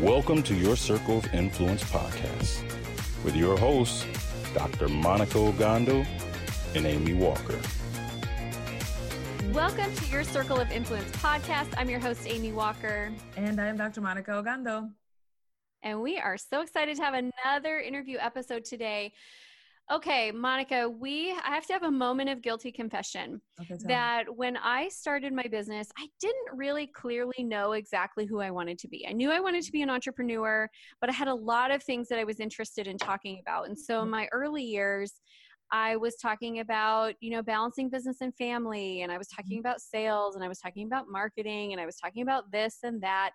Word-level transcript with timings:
Welcome 0.00 0.42
to 0.42 0.54
your 0.54 0.76
Circle 0.76 1.16
of 1.16 1.32
Influence 1.32 1.82
podcast 1.84 2.62
with 3.24 3.34
your 3.34 3.56
hosts, 3.56 4.04
Dr. 4.52 4.88
Monica 4.88 5.38
Ogando 5.38 6.06
and 6.74 6.84
Amy 6.84 7.14
Walker. 7.14 7.58
Welcome 9.52 9.94
to 9.94 10.06
your 10.08 10.22
Circle 10.22 10.58
of 10.58 10.70
Influence 10.70 11.10
podcast. 11.12 11.72
I'm 11.78 11.88
your 11.88 11.98
host, 11.98 12.26
Amy 12.26 12.52
Walker. 12.52 13.10
And 13.38 13.58
I'm 13.58 13.78
Dr. 13.78 14.02
Monica 14.02 14.32
Ogando. 14.32 14.90
And 15.82 16.02
we 16.02 16.18
are 16.18 16.36
so 16.36 16.60
excited 16.60 16.98
to 16.98 17.02
have 17.02 17.14
another 17.14 17.80
interview 17.80 18.18
episode 18.20 18.66
today 18.66 19.14
Okay, 19.92 20.32
Monica, 20.32 20.88
we 20.88 21.30
I 21.30 21.54
have 21.54 21.64
to 21.66 21.72
have 21.72 21.84
a 21.84 21.90
moment 21.90 22.28
of 22.28 22.42
guilty 22.42 22.72
confession 22.72 23.40
okay, 23.60 23.76
that 23.84 24.24
when 24.34 24.56
I 24.56 24.88
started 24.88 25.32
my 25.32 25.44
business, 25.44 25.92
I 25.96 26.08
didn't 26.20 26.56
really 26.56 26.88
clearly 26.88 27.44
know 27.44 27.72
exactly 27.72 28.26
who 28.26 28.40
I 28.40 28.50
wanted 28.50 28.80
to 28.80 28.88
be. 28.88 29.06
I 29.08 29.12
knew 29.12 29.30
I 29.30 29.38
wanted 29.38 29.62
to 29.62 29.70
be 29.70 29.82
an 29.82 29.90
entrepreneur, 29.90 30.68
but 31.00 31.08
I 31.08 31.12
had 31.12 31.28
a 31.28 31.34
lot 31.34 31.70
of 31.70 31.84
things 31.84 32.08
that 32.08 32.18
I 32.18 32.24
was 32.24 32.40
interested 32.40 32.88
in 32.88 32.98
talking 32.98 33.38
about. 33.40 33.68
And 33.68 33.78
so 33.78 33.98
in 33.98 34.06
mm-hmm. 34.06 34.10
my 34.10 34.28
early 34.32 34.64
years, 34.64 35.20
I 35.72 35.96
was 35.96 36.16
talking 36.16 36.60
about, 36.60 37.14
you 37.20 37.30
know, 37.30 37.42
balancing 37.42 37.90
business 37.90 38.18
and 38.20 38.34
family, 38.36 39.02
and 39.02 39.10
I 39.10 39.18
was 39.18 39.28
talking 39.28 39.58
mm-hmm. 39.58 39.66
about 39.66 39.80
sales, 39.80 40.34
and 40.34 40.44
I 40.44 40.48
was 40.48 40.58
talking 40.58 40.86
about 40.86 41.06
marketing, 41.10 41.72
and 41.72 41.80
I 41.80 41.86
was 41.86 41.96
talking 41.96 42.22
about 42.22 42.50
this 42.52 42.78
and 42.82 43.02
that. 43.02 43.30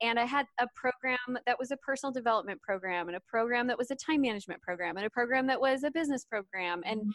And 0.00 0.18
I 0.18 0.24
had 0.24 0.46
a 0.60 0.66
program 0.74 1.18
that 1.46 1.58
was 1.58 1.70
a 1.70 1.76
personal 1.78 2.12
development 2.12 2.60
program, 2.62 3.08
and 3.08 3.16
a 3.16 3.22
program 3.28 3.66
that 3.66 3.78
was 3.78 3.90
a 3.90 3.96
time 3.96 4.22
management 4.22 4.62
program, 4.62 4.96
and 4.96 5.06
a 5.06 5.10
program 5.10 5.46
that 5.48 5.60
was 5.60 5.84
a 5.84 5.90
business 5.90 6.24
program. 6.24 6.82
And 6.86 7.00
mm-hmm. 7.00 7.10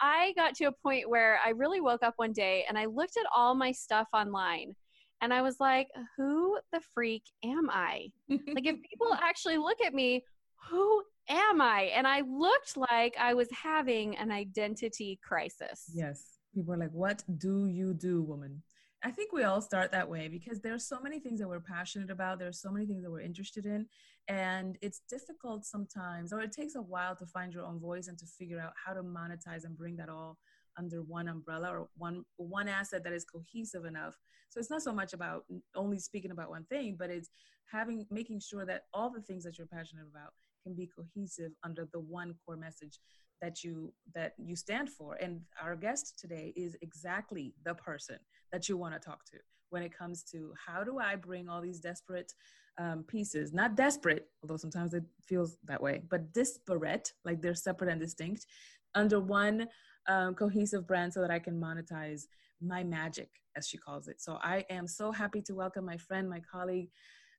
I 0.00 0.32
got 0.36 0.54
to 0.56 0.66
a 0.66 0.72
point 0.72 1.08
where 1.08 1.38
I 1.44 1.50
really 1.50 1.80
woke 1.80 2.02
up 2.02 2.14
one 2.16 2.32
day 2.32 2.64
and 2.68 2.78
I 2.78 2.86
looked 2.86 3.16
at 3.16 3.26
all 3.34 3.54
my 3.54 3.72
stuff 3.72 4.08
online. 4.12 4.74
And 5.22 5.32
I 5.32 5.40
was 5.40 5.56
like, 5.60 5.88
who 6.16 6.58
the 6.72 6.80
freak 6.92 7.22
am 7.42 7.70
I? 7.70 8.10
like, 8.28 8.66
if 8.66 8.76
people 8.90 9.14
actually 9.14 9.56
look 9.56 9.78
at 9.84 9.94
me, 9.94 10.22
who 10.68 11.02
am 11.28 11.60
I? 11.60 11.92
And 11.94 12.06
I 12.06 12.22
looked 12.22 12.76
like 12.76 13.16
I 13.18 13.34
was 13.34 13.48
having 13.50 14.16
an 14.16 14.30
identity 14.30 15.18
crisis. 15.22 15.90
Yes. 15.92 16.38
People 16.54 16.74
are 16.74 16.78
like, 16.78 16.92
what 16.92 17.22
do 17.38 17.66
you 17.66 17.94
do, 17.94 18.22
woman? 18.22 18.62
I 19.04 19.10
think 19.10 19.32
we 19.32 19.44
all 19.44 19.60
start 19.60 19.92
that 19.92 20.08
way 20.08 20.28
because 20.28 20.60
there's 20.60 20.88
so 20.88 20.98
many 21.00 21.20
things 21.20 21.38
that 21.40 21.48
we're 21.48 21.60
passionate 21.60 22.10
about. 22.10 22.38
There's 22.38 22.60
so 22.60 22.70
many 22.70 22.86
things 22.86 23.02
that 23.02 23.10
we're 23.10 23.20
interested 23.20 23.66
in. 23.66 23.86
And 24.28 24.76
it's 24.80 25.02
difficult 25.08 25.64
sometimes, 25.64 26.32
or 26.32 26.40
it 26.40 26.50
takes 26.50 26.74
a 26.74 26.82
while 26.82 27.14
to 27.16 27.26
find 27.26 27.52
your 27.52 27.64
own 27.64 27.78
voice 27.78 28.08
and 28.08 28.18
to 28.18 28.26
figure 28.26 28.58
out 28.58 28.72
how 28.84 28.94
to 28.94 29.02
monetize 29.02 29.64
and 29.64 29.76
bring 29.76 29.96
that 29.96 30.08
all 30.08 30.38
under 30.78 31.02
one 31.02 31.28
umbrella 31.28 31.70
or 31.70 31.88
one 31.96 32.24
one 32.36 32.68
asset 32.68 33.02
that 33.04 33.12
is 33.12 33.24
cohesive 33.24 33.84
enough 33.84 34.16
so 34.48 34.60
it's 34.60 34.70
not 34.70 34.82
so 34.82 34.92
much 34.92 35.12
about 35.12 35.44
only 35.74 35.98
speaking 35.98 36.30
about 36.30 36.50
one 36.50 36.64
thing 36.64 36.96
but 36.98 37.10
it's 37.10 37.30
having 37.70 38.06
making 38.10 38.40
sure 38.40 38.64
that 38.64 38.82
all 38.92 39.10
the 39.10 39.20
things 39.22 39.44
that 39.44 39.58
you're 39.58 39.66
passionate 39.66 40.06
about 40.10 40.32
can 40.66 40.74
be 40.74 40.88
cohesive 40.98 41.52
under 41.62 41.86
the 41.92 42.00
one 42.00 42.34
core 42.44 42.56
message 42.56 42.98
that 43.40 43.62
you 43.62 43.92
that 44.14 44.32
you 44.38 44.56
stand 44.56 44.88
for. 44.90 45.14
And 45.14 45.42
our 45.62 45.76
guest 45.76 46.18
today 46.18 46.52
is 46.56 46.76
exactly 46.82 47.54
the 47.64 47.74
person 47.74 48.18
that 48.52 48.68
you 48.68 48.76
want 48.76 48.94
to 48.94 49.00
talk 49.00 49.24
to 49.26 49.38
when 49.70 49.82
it 49.82 49.96
comes 49.96 50.22
to 50.22 50.54
how 50.66 50.84
do 50.84 50.98
i 50.98 51.16
bring 51.16 51.48
all 51.48 51.60
these 51.60 51.80
desperate 51.80 52.32
um, 52.78 53.02
pieces 53.02 53.52
not 53.52 53.74
desperate 53.74 54.26
although 54.42 54.56
sometimes 54.56 54.94
it 54.94 55.02
feels 55.20 55.58
that 55.64 55.82
way 55.82 56.00
but 56.08 56.32
disparate 56.32 57.12
like 57.24 57.42
they're 57.42 57.54
separate 57.54 57.90
and 57.90 58.00
distinct 58.00 58.46
under 58.94 59.18
one 59.18 59.66
um, 60.08 60.34
cohesive 60.34 60.86
brand 60.86 61.12
so 61.12 61.20
that 61.20 61.32
i 61.32 61.38
can 61.38 61.60
monetize 61.60 62.22
my 62.60 62.82
magic 62.82 63.28
as 63.56 63.66
she 63.66 63.78
calls 63.78 64.08
it. 64.08 64.20
So 64.20 64.38
i 64.42 64.64
am 64.70 64.86
so 64.86 65.12
happy 65.12 65.42
to 65.42 65.54
welcome 65.54 65.84
my 65.84 65.96
friend 65.96 66.28
my 66.28 66.40
colleague 66.40 66.90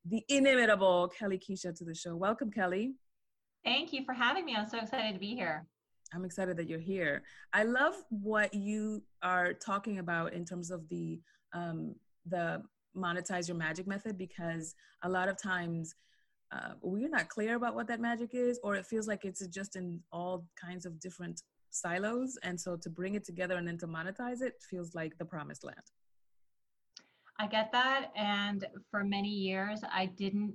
the 0.06 0.24
inimitable 0.30 1.10
kelly 1.18 1.40
keisha 1.40 1.76
to 1.78 1.84
the 1.84 1.96
show. 1.96 2.16
Welcome 2.16 2.52
kelly 2.52 2.94
Thank 3.68 3.92
you 3.92 4.06
for 4.06 4.14
having 4.14 4.46
me. 4.46 4.56
I'm 4.56 4.70
so 4.70 4.78
excited 4.78 5.12
to 5.14 5.20
be 5.20 5.36
here. 5.36 5.68
I'm 6.14 6.24
excited 6.24 6.56
that 6.56 6.70
you're 6.70 6.80
here. 6.80 7.24
I 7.52 7.64
love 7.64 7.96
what 8.10 8.54
you 8.54 9.04
are 9.22 9.52
talking 9.52 10.00
about 10.00 10.32
in 10.32 10.46
terms 10.46 10.72
of 10.72 10.88
the 10.88 11.20
um, 11.54 11.94
the 12.26 12.64
monetize 12.96 13.50
your 13.50 13.58
magic 13.58 13.86
method 13.86 14.18
because 14.18 14.74
a 15.04 15.10
lot 15.10 15.28
of 15.28 15.36
times 15.38 15.96
uh, 16.54 16.76
we're 16.82 17.10
not 17.10 17.28
clear 17.28 17.58
about 17.58 17.76
what 17.76 17.88
that 17.88 18.00
magic 18.00 18.30
is, 18.32 18.58
or 18.64 18.76
it 18.76 18.86
feels 18.86 19.06
like 19.06 19.26
it's 19.26 19.46
just 19.48 19.76
in 19.76 20.00
all 20.14 20.46
kinds 20.56 20.86
of 20.86 20.98
different 21.02 21.44
silos. 21.70 22.38
And 22.44 22.58
so 22.58 22.78
to 22.78 22.90
bring 22.90 23.16
it 23.16 23.26
together 23.26 23.58
and 23.58 23.68
then 23.68 23.78
to 23.80 23.88
monetize 23.88 24.42
it 24.42 24.54
feels 24.70 24.96
like 24.96 25.18
the 25.18 25.26
promised 25.26 25.66
land. 25.66 25.92
I 27.38 27.48
get 27.48 27.74
that. 27.74 28.12
And 28.16 28.66
for 28.90 29.04
many 29.04 29.30
years, 29.30 29.82
I 29.92 30.06
didn't 30.06 30.54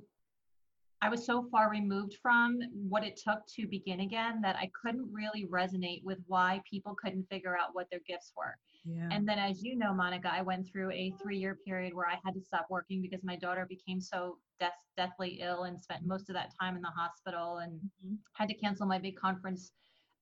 I 1.03 1.09
was 1.09 1.27
so 1.27 1.49
far 1.51 1.69
removed 1.69 2.17
from 2.23 2.61
what 2.89 3.05
it 3.05 3.21
took 3.23 3.45
to 3.57 3.67
begin 3.67 4.01
again 4.01 4.41
that 4.43 4.55
I 4.55 4.71
couldn't 4.81 5.13
really 5.13 5.47
resonate 5.51 6.05
with 6.05 6.19
why 6.29 6.63
people 6.71 6.95
couldn't 6.95 7.29
figure 7.29 7.59
out 7.59 7.71
what 7.73 7.89
their 7.91 8.01
gifts 8.07 8.33
were. 8.37 8.57
Yeah. 8.85 9.09
And 9.11 9.29
then, 9.29 9.41
as 9.41 9.65
you 9.65 9.77
know, 9.77 9.93
Monica, 9.93 10.33
I 10.33 10.43
went 10.43 10.69
through 10.69 10.93
a 10.93 11.13
three 11.21 11.39
year 11.39 11.59
period 11.67 11.93
where 11.93 12.07
I 12.07 12.21
had 12.25 12.35
to 12.35 12.41
stop 12.41 12.67
working 12.71 13.03
because 13.03 13.25
my 13.25 13.35
daughter 13.35 13.67
became 13.69 14.01
so 14.01 14.39
death, 14.61 14.79
deathly 14.97 15.41
ill 15.43 15.65
and 15.65 15.81
spent 15.81 16.07
most 16.07 16.31
of 16.31 16.37
that 16.37 16.53
time 16.61 16.77
in 16.77 16.83
the 16.83 16.93
hospital 16.97 17.59
and 17.59 17.73
mm-hmm. 17.73 18.15
had 18.35 18.49
to 18.49 18.55
cancel 18.55 18.87
my 18.87 18.99
big 18.99 19.17
conference 19.17 19.73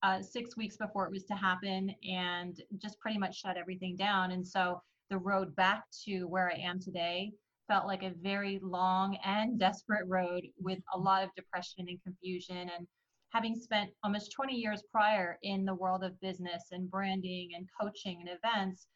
uh, 0.01 0.19
six 0.19 0.57
weeks 0.57 0.77
before 0.77 1.05
it 1.05 1.11
was 1.11 1.25
to 1.25 1.35
happen 1.35 1.93
and 2.09 2.59
just 2.79 2.99
pretty 2.99 3.19
much 3.19 3.39
shut 3.39 3.55
everything 3.55 3.95
down. 3.95 4.31
And 4.31 4.45
so, 4.45 4.81
the 5.11 5.17
road 5.17 5.53
back 5.57 5.83
to 6.05 6.23
where 6.23 6.49
I 6.49 6.57
am 6.57 6.79
today 6.79 7.33
felt 7.71 7.87
like 7.87 8.03
a 8.03 8.11
very 8.21 8.59
long 8.61 9.17
and 9.23 9.57
desperate 9.57 10.05
road 10.05 10.43
with 10.59 10.79
a 10.93 10.99
lot 10.99 11.23
of 11.23 11.29
depression 11.37 11.85
and 11.87 12.03
confusion. 12.03 12.69
And 12.77 12.85
having 13.29 13.55
spent 13.55 13.91
almost 14.03 14.33
20 14.33 14.53
years 14.53 14.83
prior 14.91 15.37
in 15.43 15.63
the 15.63 15.73
world 15.73 16.03
of 16.03 16.19
business 16.19 16.63
and 16.73 16.91
branding 16.91 17.51
and 17.55 17.65
coaching 17.79 18.19
and 18.19 18.37
events, 18.43 18.87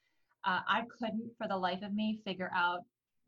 uh, 0.43 0.59
I 0.67 0.83
couldn't 0.99 1.31
for 1.37 1.47
the 1.47 1.55
life 1.55 1.83
of 1.83 1.93
me 1.93 2.19
figure 2.25 2.51
out, 2.53 2.81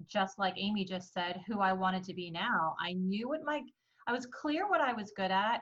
just 0.06 0.38
like 0.38 0.56
Amy 0.58 0.84
just 0.84 1.14
said, 1.14 1.40
who 1.48 1.62
I 1.62 1.72
wanted 1.72 2.04
to 2.04 2.14
be 2.14 2.30
now. 2.30 2.76
I 2.82 2.92
knew 2.92 3.30
what 3.30 3.46
my, 3.46 3.62
I 4.06 4.12
was 4.12 4.26
clear 4.26 4.68
what 4.68 4.82
I 4.82 4.92
was 4.92 5.14
good 5.16 5.32
at, 5.32 5.62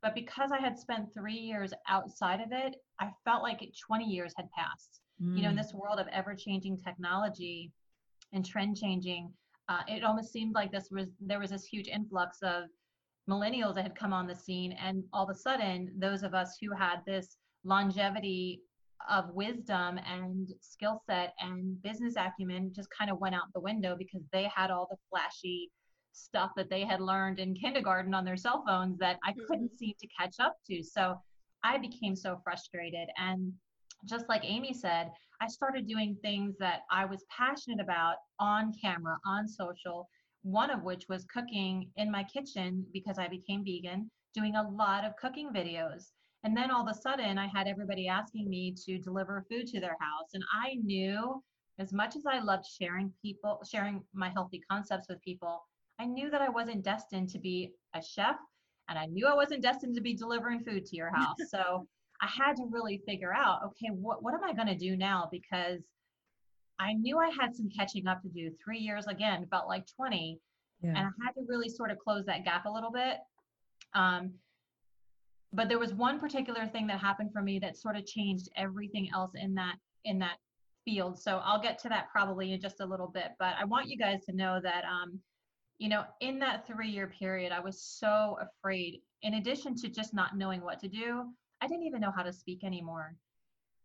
but 0.00 0.14
because 0.14 0.50
I 0.50 0.62
had 0.62 0.78
spent 0.78 1.12
three 1.12 1.34
years 1.34 1.74
outside 1.86 2.40
of 2.40 2.52
it, 2.52 2.76
I 3.00 3.10
felt 3.26 3.42
like 3.42 3.60
20 3.86 4.06
years 4.06 4.32
had 4.34 4.50
passed. 4.52 5.02
Mm. 5.22 5.36
You 5.36 5.42
know, 5.42 5.50
in 5.50 5.56
mm. 5.56 5.62
this 5.62 5.74
world 5.74 6.00
of 6.00 6.08
ever 6.08 6.34
changing 6.34 6.78
technology, 6.78 7.70
and 8.32 8.44
trend 8.44 8.76
changing, 8.76 9.32
uh, 9.68 9.82
it 9.88 10.04
almost 10.04 10.32
seemed 10.32 10.54
like 10.54 10.70
this 10.70 10.88
was 10.90 11.08
there 11.20 11.40
was 11.40 11.50
this 11.50 11.64
huge 11.64 11.88
influx 11.88 12.38
of 12.42 12.64
millennials 13.28 13.74
that 13.74 13.82
had 13.82 13.96
come 13.96 14.12
on 14.12 14.26
the 14.26 14.34
scene, 14.34 14.72
and 14.72 15.02
all 15.12 15.24
of 15.24 15.30
a 15.30 15.38
sudden, 15.38 15.92
those 15.98 16.22
of 16.22 16.34
us 16.34 16.56
who 16.60 16.72
had 16.72 16.98
this 17.06 17.36
longevity 17.64 18.60
of 19.10 19.30
wisdom 19.34 19.98
and 19.98 20.48
skill 20.60 21.02
set 21.06 21.34
and 21.40 21.80
business 21.82 22.14
acumen 22.16 22.72
just 22.74 22.88
kind 22.96 23.10
of 23.10 23.18
went 23.18 23.34
out 23.34 23.42
the 23.54 23.60
window 23.60 23.94
because 23.96 24.22
they 24.32 24.50
had 24.54 24.70
all 24.70 24.86
the 24.90 24.96
flashy 25.10 25.70
stuff 26.12 26.50
that 26.56 26.70
they 26.70 26.82
had 26.84 27.00
learned 27.00 27.38
in 27.38 27.54
kindergarten 27.54 28.14
on 28.14 28.24
their 28.24 28.36
cell 28.36 28.64
phones 28.66 28.98
that 28.98 29.18
I 29.24 29.32
couldn't 29.46 29.66
mm-hmm. 29.66 29.76
seem 29.76 29.94
to 30.00 30.08
catch 30.18 30.36
up 30.40 30.56
to. 30.68 30.82
So 30.82 31.20
I 31.62 31.78
became 31.78 32.16
so 32.16 32.40
frustrated. 32.42 33.08
And 33.18 33.52
just 34.06 34.28
like 34.28 34.42
Amy 34.44 34.72
said, 34.72 35.10
I 35.40 35.48
started 35.48 35.86
doing 35.86 36.16
things 36.22 36.56
that 36.58 36.82
I 36.90 37.04
was 37.04 37.24
passionate 37.36 37.80
about 37.80 38.16
on 38.38 38.72
camera, 38.82 39.18
on 39.26 39.48
social, 39.48 40.08
one 40.42 40.70
of 40.70 40.82
which 40.82 41.04
was 41.08 41.24
cooking 41.24 41.90
in 41.96 42.10
my 42.10 42.24
kitchen 42.24 42.86
because 42.92 43.18
I 43.18 43.28
became 43.28 43.64
vegan, 43.64 44.10
doing 44.34 44.56
a 44.56 44.68
lot 44.68 45.04
of 45.04 45.16
cooking 45.16 45.50
videos. 45.52 46.12
And 46.44 46.56
then 46.56 46.70
all 46.70 46.88
of 46.88 46.94
a 46.94 47.00
sudden, 47.00 47.38
I 47.38 47.48
had 47.48 47.66
everybody 47.66 48.08
asking 48.08 48.48
me 48.48 48.74
to 48.84 48.98
deliver 48.98 49.44
food 49.50 49.66
to 49.68 49.80
their 49.80 49.96
house. 50.00 50.30
And 50.34 50.44
I 50.62 50.74
knew, 50.74 51.42
as 51.78 51.92
much 51.92 52.14
as 52.16 52.24
I 52.26 52.38
loved 52.38 52.64
sharing 52.66 53.12
people, 53.22 53.60
sharing 53.68 54.02
my 54.14 54.30
healthy 54.30 54.60
concepts 54.70 55.08
with 55.08 55.20
people, 55.22 55.62
I 55.98 56.06
knew 56.06 56.30
that 56.30 56.42
I 56.42 56.48
wasn't 56.48 56.84
destined 56.84 57.30
to 57.30 57.38
be 57.38 57.72
a 57.94 58.02
chef 58.02 58.36
and 58.88 58.98
I 58.98 59.06
knew 59.06 59.26
I 59.26 59.34
wasn't 59.34 59.62
destined 59.62 59.94
to 59.96 60.00
be 60.00 60.14
delivering 60.14 60.60
food 60.60 60.86
to 60.86 60.96
your 60.96 61.10
house. 61.14 61.36
So 61.48 61.86
I 62.20 62.26
had 62.26 62.56
to 62.56 62.64
really 62.70 63.02
figure 63.06 63.32
out, 63.34 63.60
okay, 63.66 63.88
what, 63.90 64.22
what 64.22 64.34
am 64.34 64.44
I 64.44 64.52
going 64.52 64.68
to 64.68 64.76
do 64.76 64.96
now? 64.96 65.28
Because 65.30 65.82
I 66.78 66.92
knew 66.94 67.18
I 67.18 67.30
had 67.30 67.54
some 67.54 67.68
catching 67.70 68.06
up 68.06 68.22
to 68.22 68.28
do. 68.28 68.50
Three 68.62 68.78
years 68.78 69.06
again 69.06 69.46
felt 69.50 69.68
like 69.68 69.86
20. 69.96 70.38
Yeah. 70.82 70.90
And 70.90 70.98
I 70.98 71.10
had 71.24 71.32
to 71.32 71.46
really 71.48 71.68
sort 71.68 71.90
of 71.90 71.98
close 71.98 72.26
that 72.26 72.44
gap 72.44 72.66
a 72.66 72.70
little 72.70 72.90
bit. 72.90 73.18
Um, 73.94 74.32
but 75.52 75.68
there 75.68 75.78
was 75.78 75.94
one 75.94 76.20
particular 76.20 76.66
thing 76.66 76.86
that 76.88 77.00
happened 77.00 77.32
for 77.32 77.40
me 77.40 77.58
that 77.60 77.76
sort 77.76 77.96
of 77.96 78.04
changed 78.04 78.48
everything 78.56 79.08
else 79.14 79.32
in 79.34 79.54
that 79.54 79.76
in 80.04 80.18
that 80.18 80.36
field. 80.84 81.18
So 81.18 81.40
I'll 81.44 81.60
get 81.60 81.78
to 81.80 81.88
that 81.88 82.08
probably 82.12 82.52
in 82.52 82.60
just 82.60 82.80
a 82.80 82.86
little 82.86 83.08
bit. 83.08 83.32
But 83.38 83.54
I 83.58 83.64
want 83.64 83.88
you 83.88 83.96
guys 83.96 84.24
to 84.26 84.36
know 84.36 84.60
that 84.62 84.84
um, 84.84 85.18
you 85.78 85.88
know, 85.88 86.04
in 86.20 86.38
that 86.38 86.66
three 86.66 86.88
year 86.88 87.06
period, 87.06 87.52
I 87.52 87.60
was 87.60 87.80
so 87.80 88.38
afraid. 88.40 89.00
In 89.22 89.34
addition 89.34 89.74
to 89.76 89.88
just 89.88 90.14
not 90.14 90.36
knowing 90.36 90.62
what 90.62 90.80
to 90.80 90.88
do, 90.88 91.32
I 91.60 91.66
didn't 91.66 91.84
even 91.84 92.00
know 92.00 92.12
how 92.14 92.22
to 92.22 92.32
speak 92.32 92.64
anymore. 92.64 93.16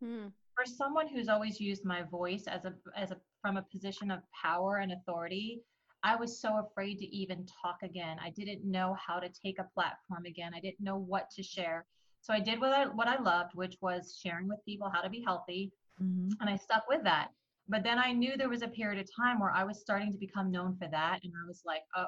Hmm. 0.03 0.27
For 0.55 0.65
someone 0.65 1.07
who's 1.07 1.29
always 1.29 1.59
used 1.59 1.85
my 1.85 2.03
voice 2.03 2.45
as 2.47 2.65
a 2.65 2.73
as 2.95 3.11
a 3.11 3.17
from 3.41 3.57
a 3.57 3.65
position 3.71 4.11
of 4.11 4.21
power 4.31 4.77
and 4.77 4.91
authority, 4.91 5.61
I 6.03 6.15
was 6.15 6.39
so 6.39 6.57
afraid 6.57 6.99
to 6.99 7.15
even 7.15 7.45
talk 7.61 7.77
again. 7.83 8.17
I 8.23 8.31
didn't 8.31 8.63
know 8.63 8.95
how 8.95 9.19
to 9.19 9.29
take 9.29 9.59
a 9.59 9.69
platform 9.73 10.25
again. 10.25 10.51
I 10.55 10.59
didn't 10.59 10.81
know 10.81 10.97
what 10.97 11.29
to 11.31 11.43
share. 11.43 11.85
So 12.21 12.33
I 12.33 12.39
did 12.39 12.59
what 12.59 12.71
I 12.71 12.85
what 12.87 13.07
I 13.07 13.21
loved, 13.21 13.55
which 13.55 13.77
was 13.81 14.19
sharing 14.21 14.47
with 14.47 14.63
people 14.65 14.89
how 14.89 15.01
to 15.01 15.09
be 15.09 15.23
healthy, 15.25 15.71
mm-hmm. 16.01 16.29
and 16.39 16.49
I 16.49 16.55
stuck 16.55 16.83
with 16.89 17.03
that. 17.03 17.29
But 17.69 17.83
then 17.83 17.99
I 17.99 18.11
knew 18.11 18.35
there 18.35 18.49
was 18.49 18.63
a 18.63 18.67
period 18.67 18.99
of 18.99 19.07
time 19.15 19.39
where 19.39 19.51
I 19.51 19.63
was 19.63 19.79
starting 19.79 20.11
to 20.11 20.17
become 20.17 20.51
known 20.51 20.75
for 20.75 20.87
that, 20.89 21.19
and 21.23 21.33
I 21.33 21.47
was 21.47 21.61
like, 21.65 21.81
oh, 21.95 22.07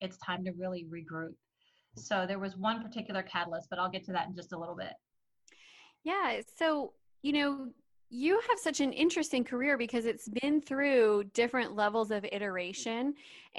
it's 0.00 0.18
time 0.18 0.44
to 0.44 0.52
really 0.52 0.84
regroup. 0.84 1.34
So 1.96 2.26
there 2.26 2.38
was 2.38 2.56
one 2.56 2.82
particular 2.82 3.22
catalyst, 3.22 3.68
but 3.70 3.78
I'll 3.78 3.90
get 3.90 4.04
to 4.04 4.12
that 4.12 4.28
in 4.28 4.34
just 4.34 4.52
a 4.52 4.58
little 4.58 4.76
bit. 4.76 4.92
Yeah. 6.04 6.40
So 6.56 6.92
you 7.22 7.32
know, 7.32 7.68
you 8.10 8.40
have 8.48 8.58
such 8.58 8.80
an 8.80 8.92
interesting 8.92 9.44
career 9.44 9.76
because 9.76 10.06
it's 10.06 10.28
been 10.28 10.62
through 10.62 11.24
different 11.34 11.74
levels 11.74 12.10
of 12.10 12.24
iteration. 12.32 13.14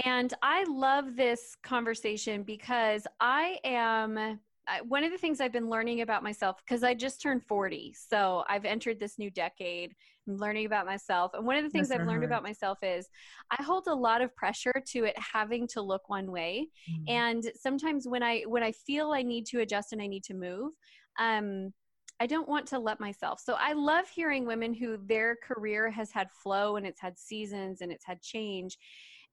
And 0.05 0.33
I 0.41 0.63
love 0.63 1.15
this 1.15 1.55
conversation 1.61 2.43
because 2.43 3.05
I 3.19 3.59
am 3.63 4.39
one 4.87 5.03
of 5.03 5.11
the 5.11 5.17
things 5.17 5.41
I've 5.41 5.51
been 5.51 5.69
learning 5.69 6.01
about 6.01 6.23
myself 6.23 6.57
because 6.63 6.83
I 6.83 6.93
just 6.93 7.21
turned 7.21 7.43
40. 7.43 7.93
So 7.93 8.43
I've 8.47 8.65
entered 8.65 8.99
this 8.99 9.19
new 9.19 9.29
decade. 9.29 9.95
Learning 10.37 10.65
about 10.65 10.85
myself. 10.85 11.33
And 11.33 11.45
one 11.45 11.57
of 11.57 11.63
the 11.63 11.69
things 11.69 11.89
I've 11.91 12.05
learned 12.05 12.23
about 12.23 12.43
myself 12.43 12.79
is 12.83 13.07
I 13.51 13.61
hold 13.63 13.87
a 13.87 13.93
lot 13.93 14.21
of 14.21 14.35
pressure 14.35 14.73
to 14.89 15.05
it 15.05 15.15
having 15.17 15.67
to 15.69 15.81
look 15.81 16.07
one 16.09 16.31
way. 16.31 16.67
Mm-hmm. 16.89 17.03
And 17.07 17.51
sometimes 17.59 18.07
when 18.07 18.21
I 18.21 18.41
when 18.41 18.63
I 18.63 18.71
feel 18.71 19.11
I 19.11 19.23
need 19.23 19.45
to 19.47 19.61
adjust 19.61 19.91
and 19.93 20.01
I 20.01 20.07
need 20.07 20.23
to 20.25 20.33
move, 20.33 20.73
um, 21.19 21.73
I 22.19 22.27
don't 22.27 22.49
want 22.49 22.67
to 22.67 22.79
let 22.79 22.99
myself. 22.99 23.39
So 23.39 23.55
I 23.57 23.73
love 23.73 24.07
hearing 24.09 24.45
women 24.45 24.73
who 24.73 24.97
their 25.07 25.37
career 25.41 25.89
has 25.89 26.11
had 26.11 26.29
flow 26.31 26.75
and 26.75 26.85
it's 26.85 26.99
had 26.99 27.17
seasons 27.17 27.81
and 27.81 27.91
it's 27.91 28.05
had 28.05 28.21
change. 28.21 28.77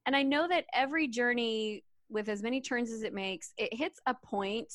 And 0.06 0.14
I 0.14 0.22
know 0.22 0.46
that 0.49 0.66
every 0.72 1.08
journey 1.08 1.82
with 2.08 2.28
as 2.28 2.42
many 2.42 2.60
turns 2.60 2.92
as 2.92 3.02
it 3.02 3.12
makes, 3.12 3.52
it 3.58 3.75
hits 3.75 3.99
a 4.06 4.14
point 4.14 4.72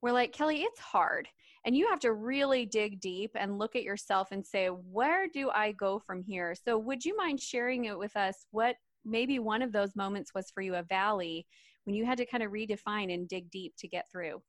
where 0.00 0.12
like 0.12 0.32
Kelly, 0.32 0.62
it's 0.62 0.80
hard. 0.80 1.28
And 1.64 1.76
you 1.76 1.88
have 1.88 2.00
to 2.00 2.12
really 2.12 2.66
dig 2.66 3.00
deep 3.00 3.30
and 3.36 3.58
look 3.58 3.76
at 3.76 3.84
yourself 3.84 4.28
and 4.32 4.44
say, 4.44 4.66
where 4.66 5.28
do 5.28 5.50
I 5.50 5.72
go 5.72 6.00
from 6.00 6.22
here? 6.22 6.54
So 6.54 6.76
would 6.76 7.04
you 7.04 7.16
mind 7.16 7.40
sharing 7.40 7.84
it 7.84 7.98
with 7.98 8.16
us 8.16 8.46
what 8.50 8.76
maybe 9.04 9.38
one 9.38 9.62
of 9.62 9.72
those 9.72 9.94
moments 9.94 10.34
was 10.34 10.50
for 10.50 10.60
you 10.60 10.74
a 10.74 10.82
valley 10.82 11.46
when 11.84 11.94
you 11.94 12.04
had 12.04 12.18
to 12.18 12.26
kind 12.26 12.42
of 12.42 12.50
redefine 12.50 13.12
and 13.12 13.28
dig 13.28 13.50
deep 13.50 13.74
to 13.78 13.88
get 13.88 14.06
through? 14.10 14.42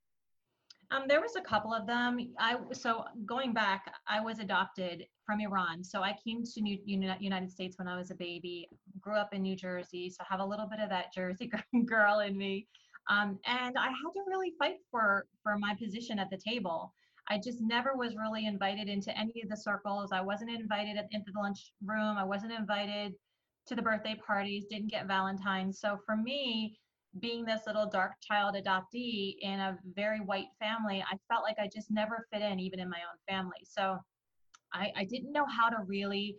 Um, 0.92 1.06
there 1.08 1.22
was 1.22 1.36
a 1.36 1.42
couple 1.42 1.74
of 1.74 1.88
them. 1.88 2.20
I 2.40 2.58
so 2.72 3.06
going 3.26 3.54
back, 3.54 3.92
I 4.08 4.20
was 4.20 4.40
adopted 4.40 5.06
from 5.26 5.40
Iran. 5.40 5.84
So 5.84 6.04
I 6.04 6.16
came 6.24 6.44
to 6.44 6.62
New, 6.62 6.78
United 6.86 7.52
States 7.52 7.80
when 7.80 7.88
I 7.88 7.98
was 7.98 8.12
a 8.12 8.16
baby. 8.16 8.70
Grew 9.00 9.16
up 9.16 9.34
in 9.34 9.42
New 9.42 9.56
Jersey, 9.56 10.10
so 10.10 10.24
have 10.30 10.40
a 10.40 10.46
little 10.46 10.68
bit 10.68 10.80
of 10.80 10.90
that 10.90 11.12
Jersey 11.14 11.50
girl 11.86 12.20
in 12.20 12.38
me. 12.38 12.68
Um, 13.10 13.40
and 13.46 13.76
I 13.78 13.88
had 13.88 14.12
to 14.14 14.22
really 14.28 14.54
fight 14.60 14.78
for 14.92 15.26
for 15.42 15.58
my 15.58 15.76
position 15.76 16.20
at 16.20 16.30
the 16.30 16.38
table. 16.38 16.94
I 17.30 17.38
just 17.38 17.62
never 17.62 17.96
was 17.96 18.16
really 18.16 18.46
invited 18.46 18.90
into 18.90 19.18
any 19.18 19.42
of 19.42 19.50
the 19.50 19.58
circles. 19.58 20.12
I 20.12 20.22
wasn't 20.22 20.52
invited 20.52 20.98
into 21.12 21.32
the 21.32 21.40
lunch 21.40 21.72
room. 21.84 22.18
I 22.18 22.24
wasn't 22.24 22.52
invited 22.52 23.14
to 23.68 23.76
the 23.76 23.82
birthday 23.82 24.16
parties. 24.16 24.66
Didn't 24.70 24.92
get 24.92 25.08
Valentine's. 25.08 25.80
So 25.80 25.98
for 26.06 26.18
me, 26.18 26.78
being 27.20 27.46
this 27.46 27.62
little 27.68 27.90
dark 27.90 28.14
child 28.22 28.56
adoptee 28.56 29.36
in 29.42 29.60
a 29.60 29.78
very 29.96 30.20
white 30.20 30.48
family, 30.60 31.04
I 31.10 31.18
felt 31.30 31.44
like 31.44 31.58
I 31.60 31.70
just 31.74 31.92
never 31.92 32.28
fit 32.32 32.42
in, 32.42 32.60
even 32.60 32.80
in 32.80 32.90
my 32.90 32.98
own 32.98 33.18
family. 33.28 33.64
So 33.64 33.98
I, 34.74 34.92
I 34.96 35.04
didn't 35.06 35.32
know 35.32 35.46
how 35.46 35.70
to 35.70 35.78
really 35.86 36.36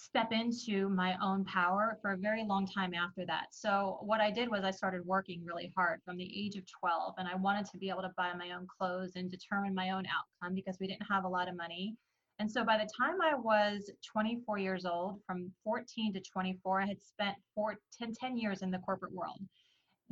step 0.00 0.30
into 0.32 0.88
my 0.88 1.16
own 1.22 1.44
power 1.44 1.98
for 2.00 2.12
a 2.12 2.16
very 2.16 2.44
long 2.44 2.66
time 2.66 2.94
after 2.94 3.26
that. 3.26 3.46
So 3.50 3.98
what 4.02 4.20
I 4.20 4.30
did 4.30 4.48
was 4.48 4.62
I 4.62 4.70
started 4.70 5.04
working 5.04 5.44
really 5.44 5.72
hard 5.76 6.00
from 6.04 6.16
the 6.16 6.24
age 6.24 6.56
of 6.56 6.64
12 6.80 7.14
and 7.18 7.26
I 7.26 7.34
wanted 7.34 7.66
to 7.66 7.78
be 7.78 7.88
able 7.88 8.02
to 8.02 8.12
buy 8.16 8.32
my 8.32 8.52
own 8.52 8.66
clothes 8.78 9.12
and 9.16 9.30
determine 9.30 9.74
my 9.74 9.90
own 9.90 10.04
outcome 10.06 10.54
because 10.54 10.78
we 10.80 10.86
didn't 10.86 11.06
have 11.10 11.24
a 11.24 11.28
lot 11.28 11.48
of 11.48 11.56
money. 11.56 11.96
And 12.38 12.50
so 12.50 12.64
by 12.64 12.78
the 12.78 12.88
time 12.96 13.20
I 13.20 13.34
was 13.34 13.90
24 14.12 14.58
years 14.58 14.86
old, 14.86 15.20
from 15.26 15.50
14 15.64 16.14
to 16.14 16.20
24, 16.20 16.82
I 16.82 16.86
had 16.86 17.02
spent 17.02 17.36
four, 17.52 17.76
10, 17.98 18.12
10 18.14 18.38
years 18.38 18.62
in 18.62 18.70
the 18.70 18.78
corporate 18.78 19.12
world, 19.12 19.40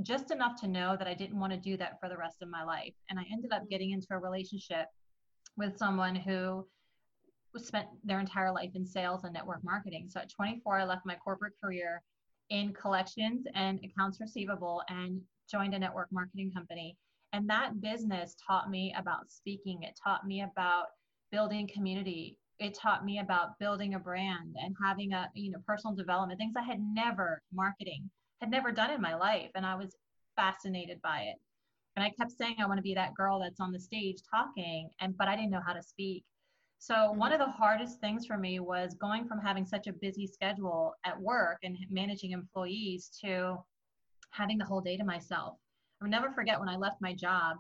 just 0.03 0.33
enough 0.33 0.61
to 0.63 0.69
know 0.69 0.97
that 0.99 1.07
I 1.07 1.15
didn't 1.15 1.39
want 1.39 1.53
to 1.53 1.59
do 1.61 1.77
that 1.77 2.01
for 2.01 2.09
the 2.09 2.17
rest 2.17 2.39
of 2.43 2.49
my 2.49 2.65
life. 2.65 2.95
And 3.09 3.21
I 3.21 3.25
ended 3.33 3.53
up 3.53 3.63
mm. 3.63 3.71
getting 3.71 3.93
into 3.93 4.09
a 4.11 4.19
relationship 4.19 4.87
with 5.57 5.79
someone 5.79 6.17
who 6.17 6.67
spent 7.57 7.87
their 8.05 8.21
entire 8.21 8.53
life 8.53 8.71
in 8.75 8.85
sales 8.85 9.25
and 9.25 9.33
network 9.33 9.65
marketing. 9.65 10.09
So 10.09 10.21
at 10.21 10.31
24, 10.31 10.81
I 10.81 10.85
left 10.85 11.07
my 11.07 11.17
corporate 11.17 11.55
career 11.63 12.03
in 12.51 12.73
collections 12.73 13.47
and 13.55 13.81
accounts 13.85 14.21
receivable 14.21 14.83
and 14.89 15.21
joined 15.51 15.75
a 15.75 15.79
network 15.79 16.09
marketing 16.13 16.53
company. 16.55 16.97
And 17.33 17.49
that 17.51 17.81
business 17.81 18.37
taught 18.47 18.71
me 18.71 18.95
about 18.97 19.31
speaking. 19.31 19.83
It 19.83 19.99
taught 20.03 20.27
me 20.27 20.43
about 20.43 20.87
building 21.31 21.69
community 21.73 22.39
it 22.59 22.75
taught 22.75 23.05
me 23.05 23.19
about 23.19 23.59
building 23.59 23.95
a 23.95 23.99
brand 23.99 24.55
and 24.63 24.75
having 24.83 25.13
a 25.13 25.29
you 25.35 25.51
know 25.51 25.59
personal 25.67 25.95
development 25.95 26.39
things 26.39 26.55
i 26.57 26.63
had 26.63 26.81
never 26.81 27.43
marketing 27.53 28.09
had 28.41 28.51
never 28.51 28.73
done 28.73 28.91
in 28.91 29.01
my 29.01 29.15
life 29.15 29.51
and 29.55 29.67
i 29.67 29.75
was 29.75 29.97
fascinated 30.37 31.01
by 31.03 31.21
it 31.21 31.37
and 31.97 32.05
i 32.05 32.11
kept 32.11 32.33
saying 32.33 32.57
i 32.61 32.67
want 32.67 32.79
to 32.79 32.83
be 32.83 32.95
that 32.95 33.15
girl 33.15 33.41
that's 33.41 33.61
on 33.61 33.73
the 33.73 33.81
stage 33.81 34.17
talking 34.31 34.89
and 35.01 35.17
but 35.17 35.29
i 35.29 35.37
didn't 35.37 35.51
know 35.51 35.63
how 35.67 35.73
to 35.73 35.83
speak 35.83 36.25
so 36.79 36.95
mm-hmm. 36.95 37.19
one 37.19 37.33
of 37.33 37.39
the 37.39 37.51
hardest 37.51 38.01
things 38.01 38.27
for 38.27 38.37
me 38.37 38.61
was 38.61 38.95
going 38.95 39.27
from 39.27 39.41
having 39.41 39.65
such 39.65 39.87
a 39.87 39.93
busy 39.93 40.27
schedule 40.27 40.95
at 41.05 41.21
work 41.21 41.59
and 41.63 41.77
managing 41.91 42.33
employees 42.33 43.11
to 43.25 43.57
having 44.31 44.59
the 44.59 44.65
whole 44.65 44.81
day 44.81 44.97
to 44.97 45.05
myself 45.05 45.55
i'll 46.03 46.09
never 46.09 46.31
forget 46.31 46.59
when 46.59 46.69
i 46.69 46.77
left 46.77 47.01
my 47.01 47.15
job 47.15 47.57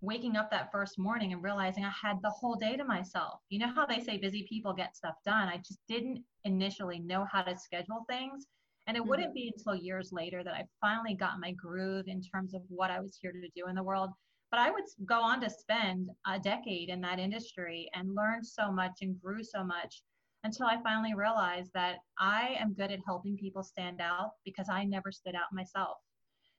waking 0.00 0.36
up 0.36 0.50
that 0.50 0.70
first 0.70 0.98
morning 0.98 1.32
and 1.32 1.42
realizing 1.42 1.84
I 1.84 1.90
had 1.90 2.18
the 2.22 2.30
whole 2.30 2.54
day 2.54 2.76
to 2.76 2.84
myself. 2.84 3.40
You 3.48 3.58
know 3.58 3.72
how 3.74 3.84
they 3.84 4.00
say 4.00 4.16
busy 4.16 4.46
people 4.48 4.72
get 4.72 4.96
stuff 4.96 5.14
done? 5.24 5.48
I 5.48 5.56
just 5.58 5.80
didn't 5.88 6.22
initially 6.44 7.00
know 7.00 7.26
how 7.30 7.42
to 7.42 7.56
schedule 7.56 8.04
things. 8.08 8.46
And 8.86 8.96
it 8.96 9.00
mm-hmm. 9.00 9.10
wouldn't 9.10 9.34
be 9.34 9.52
until 9.54 9.74
years 9.74 10.10
later 10.12 10.44
that 10.44 10.54
I 10.54 10.64
finally 10.80 11.14
got 11.14 11.40
my 11.40 11.52
groove 11.52 12.06
in 12.06 12.22
terms 12.22 12.54
of 12.54 12.62
what 12.68 12.90
I 12.90 13.00
was 13.00 13.18
here 13.20 13.32
to 13.32 13.48
do 13.56 13.68
in 13.68 13.74
the 13.74 13.82
world. 13.82 14.10
But 14.50 14.60
I 14.60 14.70
would 14.70 14.84
go 15.04 15.20
on 15.20 15.40
to 15.42 15.50
spend 15.50 16.10
a 16.26 16.38
decade 16.38 16.88
in 16.88 17.00
that 17.02 17.18
industry 17.18 17.90
and 17.94 18.14
learn 18.14 18.42
so 18.42 18.72
much 18.72 18.98
and 19.02 19.20
grew 19.20 19.44
so 19.44 19.62
much 19.62 20.02
until 20.44 20.66
I 20.66 20.80
finally 20.82 21.14
realized 21.14 21.70
that 21.74 21.96
I 22.18 22.56
am 22.58 22.72
good 22.72 22.90
at 22.90 23.00
helping 23.04 23.36
people 23.36 23.62
stand 23.62 24.00
out 24.00 24.30
because 24.44 24.68
I 24.70 24.84
never 24.84 25.12
stood 25.12 25.34
out 25.34 25.52
myself. 25.52 25.98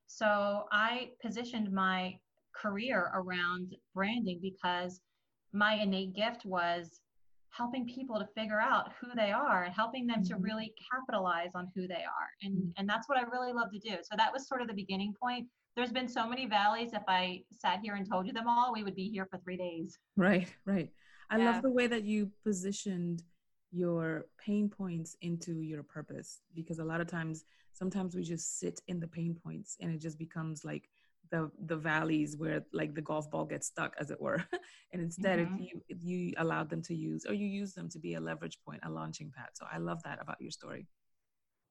So 0.07 0.65
I 0.71 1.11
positioned 1.21 1.71
my 1.71 2.19
career 2.55 3.11
around 3.13 3.75
branding 3.93 4.39
because 4.41 5.01
my 5.53 5.73
innate 5.75 6.13
gift 6.13 6.45
was 6.45 7.01
helping 7.51 7.87
people 7.87 8.19
to 8.19 8.27
figure 8.35 8.59
out 8.59 8.91
who 8.99 9.07
they 9.15 9.31
are 9.31 9.63
and 9.63 9.73
helping 9.73 10.05
them 10.05 10.21
mm-hmm. 10.21 10.35
to 10.35 10.39
really 10.39 10.73
capitalize 10.91 11.51
on 11.55 11.67
who 11.75 11.87
they 11.87 11.95
are 11.95 12.29
and 12.43 12.55
mm-hmm. 12.55 12.69
and 12.77 12.87
that's 12.87 13.09
what 13.09 13.17
i 13.17 13.21
really 13.23 13.51
love 13.51 13.71
to 13.71 13.79
do 13.79 13.95
so 14.03 14.15
that 14.15 14.31
was 14.31 14.47
sort 14.47 14.61
of 14.61 14.67
the 14.67 14.73
beginning 14.73 15.13
point 15.19 15.47
there's 15.75 15.91
been 15.91 16.07
so 16.07 16.27
many 16.27 16.45
valleys. 16.45 16.91
If 16.93 17.03
i 17.07 17.41
sat 17.51 17.79
here 17.81 17.95
and 17.95 18.09
told 18.09 18.27
you 18.27 18.33
them 18.33 18.47
all 18.47 18.73
we 18.73 18.83
would 18.83 18.95
be 18.95 19.09
here 19.09 19.27
for 19.29 19.37
three 19.37 19.57
days. 19.57 19.97
Right 20.17 20.47
right. 20.65 20.89
I 21.29 21.37
yeah. 21.37 21.51
love 21.51 21.61
the 21.61 21.69
way 21.69 21.87
that 21.87 22.03
you 22.03 22.31
positioned 22.43 23.23
your 23.71 24.25
pain 24.43 24.67
points 24.69 25.15
into 25.21 25.61
your 25.61 25.83
purpose 25.83 26.41
because 26.55 26.79
a 26.79 26.83
lot 26.83 27.01
of 27.01 27.07
times 27.07 27.45
sometimes 27.73 28.15
we 28.15 28.23
just 28.23 28.59
sit 28.59 28.81
in 28.87 28.99
the 28.99 29.07
pain 29.07 29.35
points 29.43 29.77
and 29.79 29.91
it 29.93 30.01
just 30.01 30.17
becomes 30.17 30.65
like 30.65 30.89
the 31.31 31.51
the 31.65 31.75
valleys 31.75 32.35
where 32.37 32.65
like 32.73 32.95
the 32.95 33.01
golf 33.01 33.29
ball 33.29 33.45
gets 33.45 33.67
stuck 33.67 33.93
as 33.99 34.11
it 34.11 34.19
were. 34.19 34.43
And 34.91 35.03
instead 35.03 35.37
mm-hmm. 35.37 35.55
if 35.55 35.61
you 35.61 35.83
if 35.87 36.03
you 36.03 36.33
allowed 36.37 36.67
them 36.71 36.81
to 36.83 36.95
use 36.95 37.23
or 37.27 37.35
you 37.35 37.45
use 37.45 37.73
them 37.73 37.89
to 37.89 37.99
be 37.99 38.15
a 38.15 38.19
leverage 38.19 38.57
point 38.65 38.81
a 38.83 38.89
launching 38.89 39.31
pad. 39.35 39.49
So 39.53 39.67
i 39.71 39.77
love 39.77 40.01
that 40.03 40.19
about 40.19 40.41
your 40.41 40.49
story. 40.49 40.87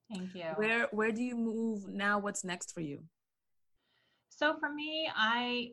Thank 0.09 0.33
you. 0.33 0.45
Where 0.55 0.87
where 0.91 1.11
do 1.11 1.21
you 1.21 1.35
move 1.35 1.85
now? 1.89 2.17
What's 2.17 2.45
next 2.45 2.71
for 2.71 2.79
you 2.79 3.03
so 4.29 4.55
for 4.59 4.73
me 4.73 5.09
i 5.15 5.69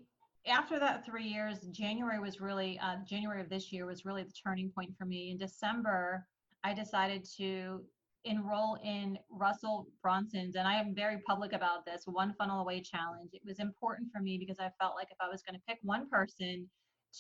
after 0.47 0.79
that 0.79 1.05
three 1.05 1.27
years 1.27 1.61
january 1.71 2.19
was 2.19 2.41
really 2.41 2.79
uh, 2.81 2.97
january 3.09 3.41
of 3.41 3.49
this 3.49 3.73
year 3.73 3.87
was 3.87 4.05
really 4.05 4.23
the 4.23 4.33
turning 4.45 4.71
point 4.71 4.91
for 4.99 5.05
me 5.05 5.31
in 5.31 5.39
december 5.39 6.27
I 6.67 6.75
decided 6.75 7.25
to 7.37 7.81
enroll 8.25 8.77
in 8.83 9.17
Russell 9.31 9.87
Brunson's, 10.03 10.57
and 10.57 10.67
I 10.67 10.75
am 10.75 10.97
very 10.97 11.19
public 11.19 11.53
about 11.53 11.87
this 11.87 12.03
One 12.07 12.35
Funnel 12.37 12.61
Away 12.61 12.81
Challenge. 12.81 13.31
It 13.33 13.43
was 13.47 13.61
important 13.61 14.09
for 14.13 14.21
me 14.21 14.37
because 14.37 14.59
I 14.59 14.73
felt 14.81 14.97
like 14.97 15.07
if 15.13 15.17
I 15.21 15.29
was 15.29 15.43
going 15.43 15.55
to 15.55 15.63
pick 15.69 15.79
one 15.83 16.11
person 16.11 16.69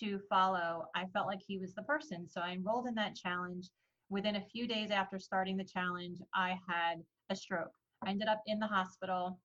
to 0.01 0.19
follow, 0.29 0.87
I 0.97 1.05
felt 1.13 1.29
like 1.29 1.43
he 1.47 1.59
was 1.59 1.75
the 1.75 1.83
person. 1.83 2.29
So 2.29 2.41
I 2.41 2.51
enrolled 2.51 2.89
in 2.89 2.95
that 2.97 3.15
challenge. 3.15 3.69
Within 4.11 4.35
a 4.35 4.45
few 4.53 4.67
days 4.67 4.91
after 4.91 5.21
starting 5.21 5.57
the 5.57 5.65
challenge, 5.65 6.19
I 6.35 6.59
had 6.69 6.97
a 7.31 7.37
stroke. 7.37 7.71
I 8.05 8.11
ended 8.11 8.27
up 8.27 8.43
in 8.49 8.59
the 8.59 8.67
hospital. 8.67 9.39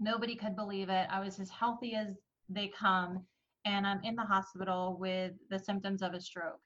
Nobody 0.00 0.36
could 0.36 0.56
believe 0.56 0.88
it. 0.88 1.06
I 1.10 1.20
was 1.20 1.40
as 1.40 1.50
healthy 1.50 1.94
as 1.94 2.16
they 2.48 2.68
come, 2.68 3.24
and 3.64 3.86
I'm 3.86 4.00
in 4.04 4.14
the 4.14 4.22
hospital 4.22 4.96
with 4.98 5.32
the 5.50 5.58
symptoms 5.58 6.02
of 6.02 6.14
a 6.14 6.20
stroke. 6.20 6.60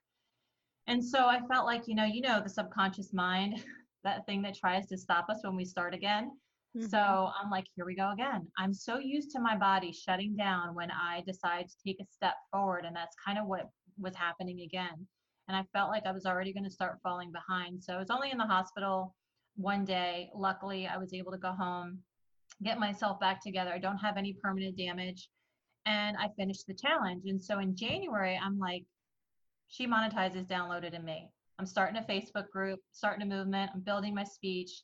And 0.87 1.05
so 1.05 1.27
I 1.27 1.41
felt 1.49 1.67
like, 1.67 1.87
you 1.87 1.95
know, 1.95 2.05
you 2.05 2.21
know, 2.21 2.41
the 2.41 2.49
subconscious 2.49 3.13
mind, 3.13 3.63
that 4.05 4.27
thing 4.27 4.43
that 4.43 4.57
tries 4.57 4.87
to 4.87 4.99
stop 4.99 5.29
us 5.29 5.41
when 5.43 5.57
we 5.57 5.65
start 5.65 5.95
again. 5.95 6.33
Mm-hmm. 6.77 6.89
So 6.89 7.31
I'm 7.41 7.51
like, 7.51 7.67
here 7.77 7.85
we 7.85 7.95
go 7.95 8.13
again. 8.13 8.47
I'm 8.59 8.73
so 8.73 8.99
used 8.99 9.31
to 9.33 9.41
my 9.41 9.57
body 9.57 9.93
shutting 9.93 10.35
down 10.37 10.75
when 10.75 10.91
I 10.91 11.23
decide 11.27 11.69
to 11.69 11.75
take 11.87 12.01
a 12.01 12.07
step 12.11 12.35
forward. 12.51 12.85
And 12.85 12.97
that's 12.97 13.15
kind 13.25 13.39
of 13.39 13.47
what 13.47 13.69
was 13.99 14.17
happening 14.17 14.61
again. 14.61 15.07
And 15.49 15.57
I 15.57 15.65
felt 15.73 15.91
like 15.91 16.07
I 16.07 16.13
was 16.13 16.25
already 16.25 16.53
going 16.53 16.65
to 16.65 16.71
start 16.71 16.99
falling 17.03 17.31
behind. 17.31 17.83
So 17.83 17.95
I 17.95 17.99
was 17.99 18.11
only 18.11 18.31
in 18.31 18.39
the 18.39 18.47
hospital 18.47 19.15
one 19.57 19.85
day. 19.85 20.31
Luckily, 20.35 20.87
I 20.87 20.97
was 20.97 21.13
able 21.13 21.33
to 21.33 21.39
go 21.39 21.53
home, 21.53 21.99
get 22.63 22.79
myself 22.79 23.21
back 23.21 23.43
together. 23.43 23.71
I 23.73 23.79
don't 23.79 23.99
have 23.99 24.17
any 24.17 24.35
permanent 24.43 24.77
damage. 24.77 25.29
And 25.85 26.17
I 26.17 26.29
finished 26.37 26.67
the 26.67 26.75
challenge. 26.75 27.25
And 27.27 27.43
so 27.43 27.59
in 27.59 27.75
January, 27.77 28.39
I'm 28.41 28.59
like, 28.59 28.85
she 29.69 29.87
monetizes 29.87 30.47
downloaded 30.47 30.95
in 30.95 31.05
me. 31.05 31.29
I'm 31.59 31.67
starting 31.67 31.97
a 31.97 32.03
Facebook 32.03 32.49
group, 32.51 32.81
starting 32.93 33.23
a 33.23 33.35
movement. 33.35 33.71
I'm 33.75 33.81
building 33.81 34.15
my 34.15 34.25
speech. 34.25 34.83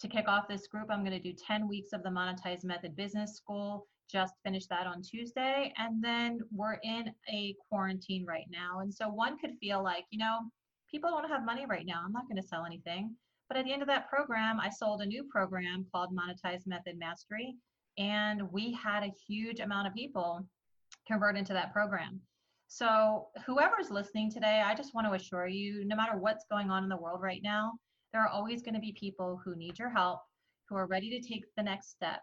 To 0.00 0.08
kick 0.08 0.28
off 0.28 0.46
this 0.48 0.68
group, 0.68 0.88
I'm 0.90 1.04
going 1.04 1.20
to 1.20 1.32
do 1.32 1.32
10 1.32 1.66
weeks 1.66 1.90
of 1.92 2.04
the 2.04 2.08
Monetized 2.08 2.64
Method 2.64 2.94
Business 2.94 3.36
School. 3.36 3.88
Just 4.08 4.34
finished 4.44 4.68
that 4.68 4.86
on 4.86 5.02
Tuesday. 5.02 5.72
And 5.76 6.02
then 6.02 6.38
we're 6.52 6.78
in 6.84 7.12
a 7.28 7.56
quarantine 7.68 8.24
right 8.24 8.46
now. 8.48 8.78
And 8.80 8.94
so 8.94 9.08
one 9.08 9.38
could 9.38 9.52
feel 9.60 9.82
like, 9.82 10.04
you 10.10 10.18
know, 10.18 10.38
people 10.90 11.10
don't 11.10 11.28
have 11.28 11.44
money 11.44 11.66
right 11.68 11.84
now. 11.84 12.02
I'm 12.04 12.12
not 12.12 12.28
going 12.28 12.40
to 12.40 12.46
sell 12.46 12.64
anything. 12.64 13.16
But 13.48 13.56
at 13.56 13.64
the 13.64 13.72
end 13.72 13.82
of 13.82 13.88
that 13.88 14.08
program, 14.08 14.60
I 14.60 14.68
sold 14.68 15.00
a 15.00 15.06
new 15.06 15.24
program 15.24 15.86
called 15.90 16.14
Monetize 16.14 16.66
Method 16.66 16.98
Mastery. 16.98 17.56
And 17.96 18.42
we 18.52 18.72
had 18.72 19.02
a 19.02 19.12
huge 19.26 19.60
amount 19.60 19.88
of 19.88 19.94
people 19.94 20.46
convert 21.06 21.36
into 21.36 21.54
that 21.54 21.72
program. 21.72 22.20
So, 22.68 23.28
whoever's 23.46 23.90
listening 23.90 24.30
today, 24.30 24.62
I 24.64 24.74
just 24.74 24.94
want 24.94 25.06
to 25.06 25.14
assure 25.14 25.48
you 25.48 25.84
no 25.86 25.96
matter 25.96 26.18
what's 26.18 26.44
going 26.50 26.70
on 26.70 26.82
in 26.82 26.90
the 26.90 26.98
world 26.98 27.22
right 27.22 27.40
now, 27.42 27.72
there 28.12 28.22
are 28.22 28.28
always 28.28 28.62
going 28.62 28.74
to 28.74 28.80
be 28.80 28.92
people 28.92 29.40
who 29.42 29.56
need 29.56 29.78
your 29.78 29.88
help, 29.88 30.20
who 30.68 30.76
are 30.76 30.86
ready 30.86 31.08
to 31.10 31.26
take 31.26 31.44
the 31.56 31.62
next 31.62 31.90
step. 31.90 32.20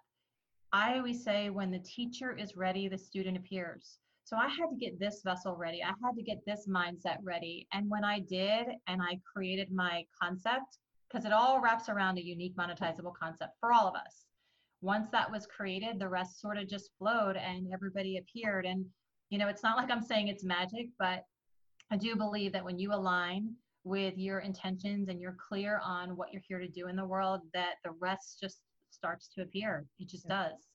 I 0.71 0.97
always 0.97 1.23
say 1.23 1.49
when 1.49 1.71
the 1.71 1.79
teacher 1.79 2.35
is 2.35 2.55
ready, 2.55 2.87
the 2.87 2.97
student 2.97 3.37
appears. 3.37 3.97
So 4.23 4.37
I 4.37 4.47
had 4.47 4.69
to 4.69 4.75
get 4.79 4.99
this 4.99 5.21
vessel 5.23 5.55
ready. 5.55 5.83
I 5.83 5.93
had 6.03 6.15
to 6.15 6.23
get 6.23 6.45
this 6.45 6.67
mindset 6.67 7.17
ready. 7.23 7.67
And 7.73 7.89
when 7.89 8.03
I 8.03 8.19
did, 8.19 8.67
and 8.87 9.01
I 9.01 9.19
created 9.31 9.71
my 9.71 10.03
concept, 10.21 10.77
because 11.15 11.25
it 11.25 11.31
all 11.31 11.61
wraps 11.61 11.87
around 11.87 12.17
a 12.17 12.25
unique 12.25 12.57
monetizable 12.57 13.13
concept 13.13 13.53
for 13.61 13.71
all 13.71 13.87
of 13.87 13.95
us. 13.95 14.25
Once 14.81 15.09
that 15.11 15.31
was 15.31 15.47
created, 15.47 15.97
the 15.97 16.09
rest 16.09 16.41
sort 16.41 16.57
of 16.57 16.67
just 16.67 16.91
flowed 16.99 17.37
and 17.37 17.71
everybody 17.73 18.17
appeared. 18.17 18.65
And 18.65 18.85
you 19.29 19.37
know, 19.37 19.47
it's 19.47 19.63
not 19.63 19.77
like 19.77 19.89
I'm 19.89 20.01
saying 20.01 20.27
it's 20.27 20.43
magic, 20.43 20.87
but 20.99 21.23
I 21.89 21.95
do 21.95 22.17
believe 22.17 22.51
that 22.51 22.65
when 22.65 22.77
you 22.77 22.93
align 22.93 23.53
with 23.85 24.17
your 24.17 24.39
intentions 24.39 25.07
and 25.07 25.21
you're 25.21 25.37
clear 25.47 25.79
on 25.81 26.17
what 26.17 26.33
you're 26.33 26.41
here 26.45 26.59
to 26.59 26.67
do 26.67 26.87
in 26.89 26.97
the 26.97 27.05
world, 27.05 27.41
that 27.53 27.75
the 27.85 27.91
rest 27.91 28.39
just 28.41 28.59
starts 28.89 29.29
to 29.35 29.41
appear. 29.41 29.85
It 29.99 30.09
just 30.09 30.25
yeah. 30.27 30.49
does. 30.49 30.67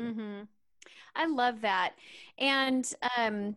Mm-hmm. 0.00 0.42
I 1.16 1.26
love 1.26 1.60
that. 1.62 1.94
And 2.38 2.88
um, 3.16 3.56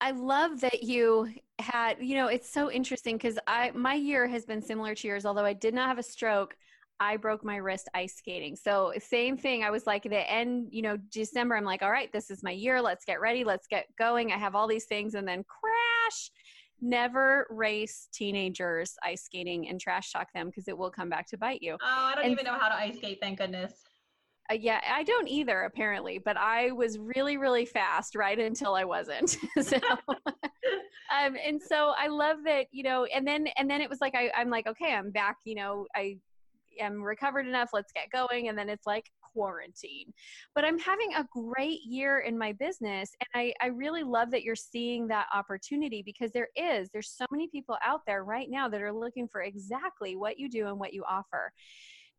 I 0.00 0.12
love 0.12 0.60
that 0.60 0.82
you 0.82 1.28
had, 1.58 1.96
you 2.00 2.14
know, 2.14 2.28
it's 2.28 2.48
so 2.48 2.70
interesting 2.70 3.16
because 3.16 3.38
I 3.46 3.72
my 3.74 3.94
year 3.94 4.28
has 4.28 4.44
been 4.44 4.62
similar 4.62 4.94
to 4.94 5.08
yours, 5.08 5.26
although 5.26 5.44
I 5.44 5.52
did 5.52 5.74
not 5.74 5.88
have 5.88 5.98
a 5.98 6.02
stroke. 6.02 6.56
I 7.00 7.16
broke 7.16 7.44
my 7.44 7.56
wrist 7.56 7.88
ice 7.94 8.16
skating. 8.16 8.56
So 8.56 8.92
same 8.98 9.36
thing. 9.36 9.62
I 9.62 9.70
was 9.70 9.86
like 9.86 10.02
the 10.02 10.30
end, 10.30 10.68
you 10.72 10.82
know, 10.82 10.96
December, 11.12 11.56
I'm 11.56 11.64
like, 11.64 11.82
all 11.82 11.92
right, 11.92 12.12
this 12.12 12.28
is 12.30 12.42
my 12.42 12.50
year. 12.50 12.82
Let's 12.82 13.04
get 13.04 13.20
ready. 13.20 13.44
Let's 13.44 13.68
get 13.68 13.86
going. 13.96 14.32
I 14.32 14.38
have 14.38 14.56
all 14.56 14.66
these 14.66 14.86
things 14.86 15.14
and 15.14 15.26
then 15.26 15.44
crash. 15.44 16.30
Never 16.80 17.46
race 17.50 18.08
teenagers 18.12 18.96
ice 19.02 19.24
skating 19.24 19.68
and 19.68 19.80
trash 19.80 20.12
talk 20.12 20.32
them 20.32 20.46
because 20.46 20.68
it 20.68 20.76
will 20.76 20.90
come 20.90 21.08
back 21.08 21.28
to 21.28 21.38
bite 21.38 21.62
you. 21.62 21.74
Oh, 21.74 21.78
I 21.82 22.14
don't 22.14 22.24
and, 22.24 22.32
even 22.32 22.44
know 22.44 22.58
how 22.58 22.68
to 22.68 22.74
ice 22.74 22.96
skate, 22.96 23.18
thank 23.20 23.38
goodness. 23.38 23.87
Uh, 24.50 24.54
yeah, 24.54 24.80
I 24.90 25.02
don't 25.02 25.28
either 25.28 25.62
apparently, 25.62 26.18
but 26.18 26.36
I 26.36 26.70
was 26.72 26.98
really, 26.98 27.36
really 27.36 27.66
fast 27.66 28.14
right 28.14 28.38
until 28.38 28.74
I 28.74 28.84
wasn't. 28.84 29.30
so, 29.60 29.76
um, 30.08 31.36
and 31.44 31.60
so 31.60 31.92
I 31.98 32.08
love 32.08 32.38
that, 32.44 32.66
you 32.70 32.82
know, 32.82 33.04
and 33.04 33.26
then, 33.26 33.48
and 33.58 33.68
then 33.68 33.80
it 33.80 33.90
was 33.90 34.00
like, 34.00 34.14
I, 34.14 34.30
I'm 34.34 34.48
like, 34.48 34.66
okay, 34.66 34.94
I'm 34.94 35.10
back, 35.10 35.36
you 35.44 35.54
know, 35.54 35.86
I 35.94 36.16
am 36.80 37.02
recovered 37.02 37.46
enough. 37.46 37.70
Let's 37.72 37.92
get 37.92 38.10
going. 38.10 38.48
And 38.48 38.56
then 38.56 38.68
it's 38.68 38.86
like 38.86 39.10
quarantine. 39.32 40.12
But 40.54 40.64
I'm 40.64 40.78
having 40.78 41.14
a 41.14 41.26
great 41.32 41.80
year 41.84 42.20
in 42.20 42.38
my 42.38 42.52
business. 42.52 43.10
And 43.20 43.28
I, 43.34 43.52
I 43.64 43.68
really 43.68 44.02
love 44.02 44.30
that 44.30 44.42
you're 44.42 44.56
seeing 44.56 45.06
that 45.08 45.26
opportunity 45.34 46.02
because 46.02 46.32
there 46.32 46.48
is, 46.56 46.88
there's 46.92 47.10
so 47.10 47.26
many 47.30 47.48
people 47.48 47.76
out 47.84 48.00
there 48.06 48.24
right 48.24 48.48
now 48.50 48.68
that 48.68 48.82
are 48.82 48.92
looking 48.92 49.28
for 49.28 49.42
exactly 49.42 50.16
what 50.16 50.38
you 50.38 50.48
do 50.48 50.68
and 50.68 50.78
what 50.78 50.92
you 50.92 51.04
offer. 51.08 51.52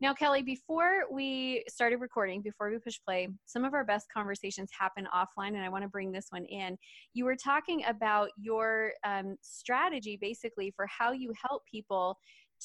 Now, 0.02 0.14
Kelly, 0.14 0.44
before 0.44 1.04
we 1.12 1.66
started 1.68 1.98
recording, 1.98 2.42
before 2.42 2.72
we 2.72 2.78
push 2.80 2.98
play, 3.06 3.28
some 3.46 3.66
of 3.66 3.74
our 3.74 3.84
best 3.84 4.08
conversations 4.14 4.70
happen 4.78 5.06
offline, 5.14 5.50
and 5.50 5.60
I 5.62 5.68
want 5.68 5.84
to 5.84 5.90
bring 5.90 6.10
this 6.10 6.28
one 6.30 6.46
in. 6.46 6.78
You 7.14 7.26
were 7.26 7.36
talking 7.36 7.84
about 7.86 8.30
your 8.38 8.94
um, 9.04 9.36
strategy 9.42 10.18
basically 10.22 10.72
for 10.74 10.88
how 10.88 11.12
you 11.12 11.34
help 11.50 11.64
people 11.70 12.18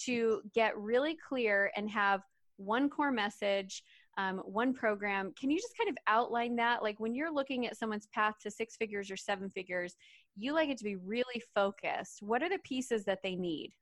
to 0.04 0.42
get 0.54 0.78
really 0.78 1.16
clear 1.28 1.72
and 1.76 1.90
have 1.90 2.20
one 2.56 2.88
core 2.88 3.10
message, 3.10 3.82
um, 4.16 4.38
one 4.44 4.72
program. 4.72 5.32
Can 5.36 5.50
you 5.50 5.58
just 5.58 5.76
kind 5.76 5.90
of 5.90 5.96
outline 6.06 6.54
that? 6.54 6.84
Like 6.84 7.00
when 7.00 7.16
you're 7.16 7.34
looking 7.34 7.66
at 7.66 7.76
someone's 7.76 8.06
path 8.14 8.34
to 8.42 8.50
six 8.50 8.76
figures 8.76 9.10
or 9.10 9.16
seven 9.16 9.50
figures, 9.50 9.96
you 10.36 10.52
like 10.52 10.68
it 10.68 10.78
to 10.78 10.84
be 10.84 10.94
really 10.94 11.42
focused. 11.52 12.22
What 12.22 12.44
are 12.44 12.48
the 12.48 12.60
pieces 12.62 13.04
that 13.06 13.24
they 13.24 13.34
need? 13.34 13.72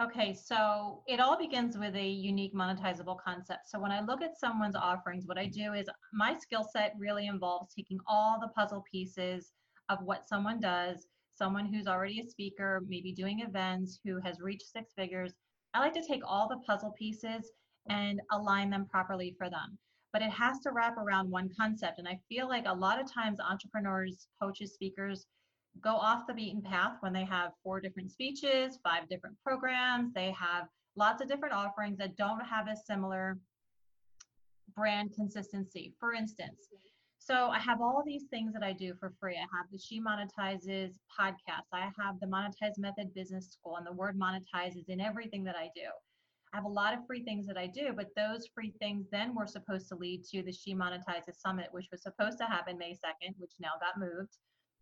Okay, 0.00 0.34
so 0.34 1.02
it 1.06 1.20
all 1.20 1.38
begins 1.38 1.76
with 1.76 1.94
a 1.94 2.06
unique 2.06 2.54
monetizable 2.54 3.18
concept. 3.20 3.68
So 3.68 3.78
when 3.78 3.92
I 3.92 4.00
look 4.00 4.22
at 4.22 4.38
someone's 4.38 4.76
offerings, 4.76 5.26
what 5.26 5.38
I 5.38 5.46
do 5.46 5.74
is 5.74 5.86
my 6.12 6.36
skill 6.38 6.64
set 6.64 6.94
really 6.98 7.26
involves 7.26 7.74
taking 7.74 7.98
all 8.06 8.38
the 8.40 8.48
puzzle 8.48 8.84
pieces 8.90 9.52
of 9.88 9.98
what 10.02 10.26
someone 10.26 10.60
does 10.60 11.06
someone 11.34 11.66
who's 11.66 11.86
already 11.86 12.20
a 12.20 12.28
speaker, 12.28 12.82
maybe 12.86 13.12
doing 13.12 13.40
events, 13.40 13.98
who 14.04 14.20
has 14.20 14.40
reached 14.40 14.70
six 14.70 14.92
figures. 14.94 15.32
I 15.74 15.80
like 15.80 15.94
to 15.94 16.06
take 16.06 16.22
all 16.24 16.48
the 16.48 16.60
puzzle 16.66 16.92
pieces 16.98 17.50
and 17.88 18.20
align 18.30 18.70
them 18.70 18.86
properly 18.86 19.34
for 19.38 19.48
them. 19.48 19.78
But 20.12 20.22
it 20.22 20.30
has 20.30 20.60
to 20.60 20.72
wrap 20.72 20.98
around 20.98 21.30
one 21.30 21.50
concept. 21.58 21.98
And 21.98 22.06
I 22.06 22.20
feel 22.28 22.48
like 22.48 22.64
a 22.66 22.74
lot 22.74 23.00
of 23.00 23.10
times 23.10 23.40
entrepreneurs, 23.40 24.28
coaches, 24.40 24.74
speakers 24.74 25.26
go 25.80 25.94
off 25.94 26.26
the 26.26 26.34
beaten 26.34 26.62
path 26.62 26.96
when 27.00 27.12
they 27.12 27.24
have 27.24 27.52
four 27.62 27.80
different 27.80 28.10
speeches, 28.10 28.78
five 28.82 29.08
different 29.08 29.36
programs, 29.44 30.12
they 30.12 30.32
have 30.32 30.66
lots 30.96 31.22
of 31.22 31.28
different 31.28 31.54
offerings 31.54 31.98
that 31.98 32.16
don't 32.16 32.44
have 32.44 32.68
a 32.68 32.76
similar 32.76 33.38
brand 34.76 35.12
consistency. 35.14 35.94
For 35.98 36.12
instance, 36.12 36.68
so 37.18 37.50
I 37.50 37.60
have 37.60 37.80
all 37.80 38.02
these 38.04 38.24
things 38.30 38.52
that 38.52 38.64
I 38.64 38.72
do 38.72 38.94
for 38.98 39.12
free. 39.20 39.36
I 39.36 39.46
have 39.56 39.66
the 39.70 39.78
She 39.78 40.00
Monetizes 40.00 40.94
podcast. 41.18 41.68
I 41.72 41.88
have 41.96 42.18
the 42.20 42.26
Monetize 42.26 42.78
Method 42.78 43.14
Business 43.14 43.52
School, 43.52 43.76
and 43.76 43.86
the 43.86 43.92
word 43.92 44.18
monetize 44.18 44.76
is 44.76 44.88
in 44.88 45.00
everything 45.00 45.44
that 45.44 45.54
I 45.54 45.70
do. 45.74 45.88
I 46.52 46.56
have 46.56 46.64
a 46.64 46.68
lot 46.68 46.94
of 46.94 47.06
free 47.06 47.22
things 47.22 47.46
that 47.46 47.56
I 47.56 47.68
do, 47.68 47.92
but 47.96 48.08
those 48.16 48.48
free 48.52 48.74
things 48.80 49.06
then 49.12 49.36
were 49.36 49.46
supposed 49.46 49.88
to 49.90 49.94
lead 49.94 50.24
to 50.32 50.42
the 50.42 50.52
She 50.52 50.74
Monetizes 50.74 51.36
Summit, 51.36 51.68
which 51.70 51.86
was 51.92 52.02
supposed 52.02 52.38
to 52.38 52.44
happen 52.44 52.76
May 52.76 52.92
2nd, 52.92 53.34
which 53.38 53.52
now 53.60 53.70
got 53.80 54.00
moved, 54.00 54.36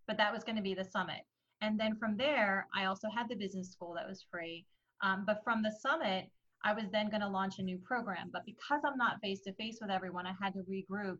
but 0.06 0.16
that 0.16 0.32
was 0.32 0.44
going 0.44 0.56
to 0.56 0.62
be 0.62 0.74
the 0.74 0.84
summit. 0.84 1.22
And 1.60 1.78
then 1.78 1.96
from 1.96 2.16
there, 2.16 2.66
I 2.74 2.86
also 2.86 3.08
had 3.14 3.28
the 3.28 3.36
business 3.36 3.70
school 3.70 3.94
that 3.94 4.08
was 4.08 4.24
free. 4.30 4.64
Um, 5.02 5.24
but 5.26 5.42
from 5.44 5.62
the 5.62 5.72
summit, 5.80 6.30
I 6.64 6.72
was 6.72 6.84
then 6.90 7.10
going 7.10 7.22
to 7.22 7.28
launch 7.28 7.58
a 7.58 7.62
new 7.62 7.78
program. 7.78 8.30
But 8.32 8.44
because 8.44 8.80
I'm 8.84 8.98
not 8.98 9.20
face 9.22 9.40
to 9.42 9.52
face 9.54 9.78
with 9.80 9.90
everyone, 9.90 10.26
I 10.26 10.34
had 10.40 10.54
to 10.54 10.60
regroup 10.60 11.18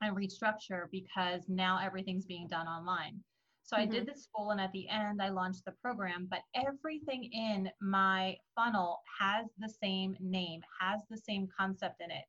and 0.00 0.16
restructure 0.16 0.84
because 0.90 1.42
now 1.48 1.78
everything's 1.82 2.26
being 2.26 2.48
done 2.48 2.66
online. 2.66 3.20
So 3.62 3.76
mm-hmm. 3.76 3.82
I 3.82 3.86
did 3.86 4.02
mm-hmm. 4.02 4.12
the 4.14 4.20
school 4.20 4.50
and 4.50 4.60
at 4.60 4.72
the 4.72 4.88
end 4.88 5.20
I 5.20 5.28
launched 5.28 5.64
the 5.64 5.74
program, 5.82 6.26
but 6.30 6.40
everything 6.54 7.30
in 7.32 7.70
my 7.80 8.36
funnel 8.56 9.00
has 9.20 9.46
the 9.58 9.68
same 9.68 10.16
name, 10.20 10.60
has 10.80 11.00
the 11.10 11.18
same 11.18 11.48
concept 11.56 12.00
in 12.00 12.10
it. 12.10 12.24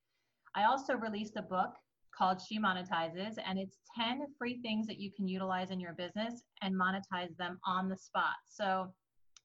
I 0.56 0.66
also 0.66 0.96
released 0.96 1.38
a 1.38 1.42
book 1.42 1.74
called 2.22 2.40
She 2.40 2.60
Monetizes, 2.60 3.38
and 3.44 3.58
it's 3.58 3.80
10 3.98 4.22
free 4.38 4.60
things 4.62 4.86
that 4.86 5.00
you 5.00 5.12
can 5.12 5.28
utilize 5.28 5.72
in 5.72 5.80
your 5.80 5.94
business 5.94 6.44
and 6.62 6.76
monetize 6.76 7.36
them 7.38 7.60
on 7.66 7.90
the 7.90 7.98
spot. 7.98 8.36
So 8.46 8.94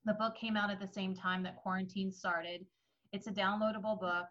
The 0.06 0.14
book 0.14 0.36
came 0.36 0.56
out 0.56 0.70
at 0.70 0.78
the 0.78 0.86
same 0.86 1.14
time 1.14 1.42
that 1.42 1.56
quarantine 1.56 2.12
started. 2.12 2.64
It's 3.12 3.26
a 3.26 3.32
downloadable 3.32 3.98
book, 3.98 4.26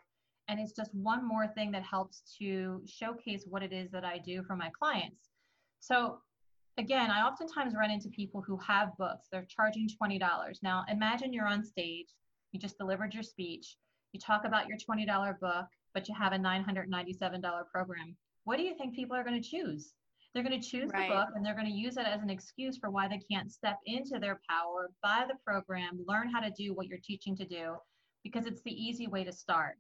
and 0.47 0.57
it's 0.59 0.71
just 0.71 0.93
one 0.93 1.27
more 1.27 1.47
thing 1.47 1.71
that 1.71 1.83
helps 1.83 2.21
to 2.39 2.81
showcase 2.85 3.43
what 3.49 3.61
it 3.61 3.73
is 3.73 3.91
that 3.91 4.05
I 4.05 4.19
do 4.19 4.41
for 4.43 4.55
my 4.55 4.69
clients. 4.79 5.31
So, 5.81 6.19
again, 6.77 7.11
I 7.11 7.27
oftentimes 7.27 7.73
run 7.75 7.91
into 7.91 8.09
people 8.09 8.41
who 8.41 8.57
have 8.57 8.95
books, 8.97 9.27
they're 9.31 9.47
charging 9.49 9.89
$20. 10.01 10.19
Now, 10.63 10.85
imagine 10.87 11.33
you're 11.33 11.47
on 11.47 11.63
stage, 11.63 12.07
you 12.53 12.59
just 12.59 12.77
delivered 12.77 13.13
your 13.13 13.23
speech, 13.23 13.75
you 14.13 14.19
talk 14.19 14.45
about 14.45 14.67
your 14.67 14.77
$20 14.77 15.39
book, 15.39 15.65
but 15.93 16.07
you 16.07 16.15
have 16.15 16.31
a 16.31 16.37
$997 16.37 17.67
program. 17.73 18.15
What 18.45 18.57
do 18.57 18.63
you 18.63 18.75
think 18.75 18.95
people 18.95 19.15
are 19.15 19.23
going 19.23 19.41
to 19.41 19.47
choose? 19.47 19.93
They're 20.33 20.43
going 20.43 20.59
to 20.59 20.67
choose 20.67 20.91
right. 20.93 21.09
the 21.09 21.15
book 21.15 21.29
and 21.35 21.45
they're 21.45 21.55
going 21.55 21.67
to 21.67 21.71
use 21.71 21.97
it 21.97 22.05
as 22.05 22.21
an 22.21 22.29
excuse 22.29 22.77
for 22.77 22.89
why 22.89 23.07
they 23.07 23.19
can't 23.31 23.51
step 23.51 23.79
into 23.85 24.19
their 24.19 24.39
power, 24.49 24.91
buy 25.01 25.25
the 25.27 25.35
program, 25.45 26.03
learn 26.07 26.29
how 26.29 26.41
to 26.41 26.51
do 26.51 26.73
what 26.73 26.87
you're 26.87 26.99
teaching 27.03 27.35
to 27.37 27.45
do, 27.45 27.75
because 28.23 28.45
it's 28.45 28.61
the 28.63 28.71
easy 28.71 29.07
way 29.07 29.23
to 29.23 29.31
start. 29.31 29.75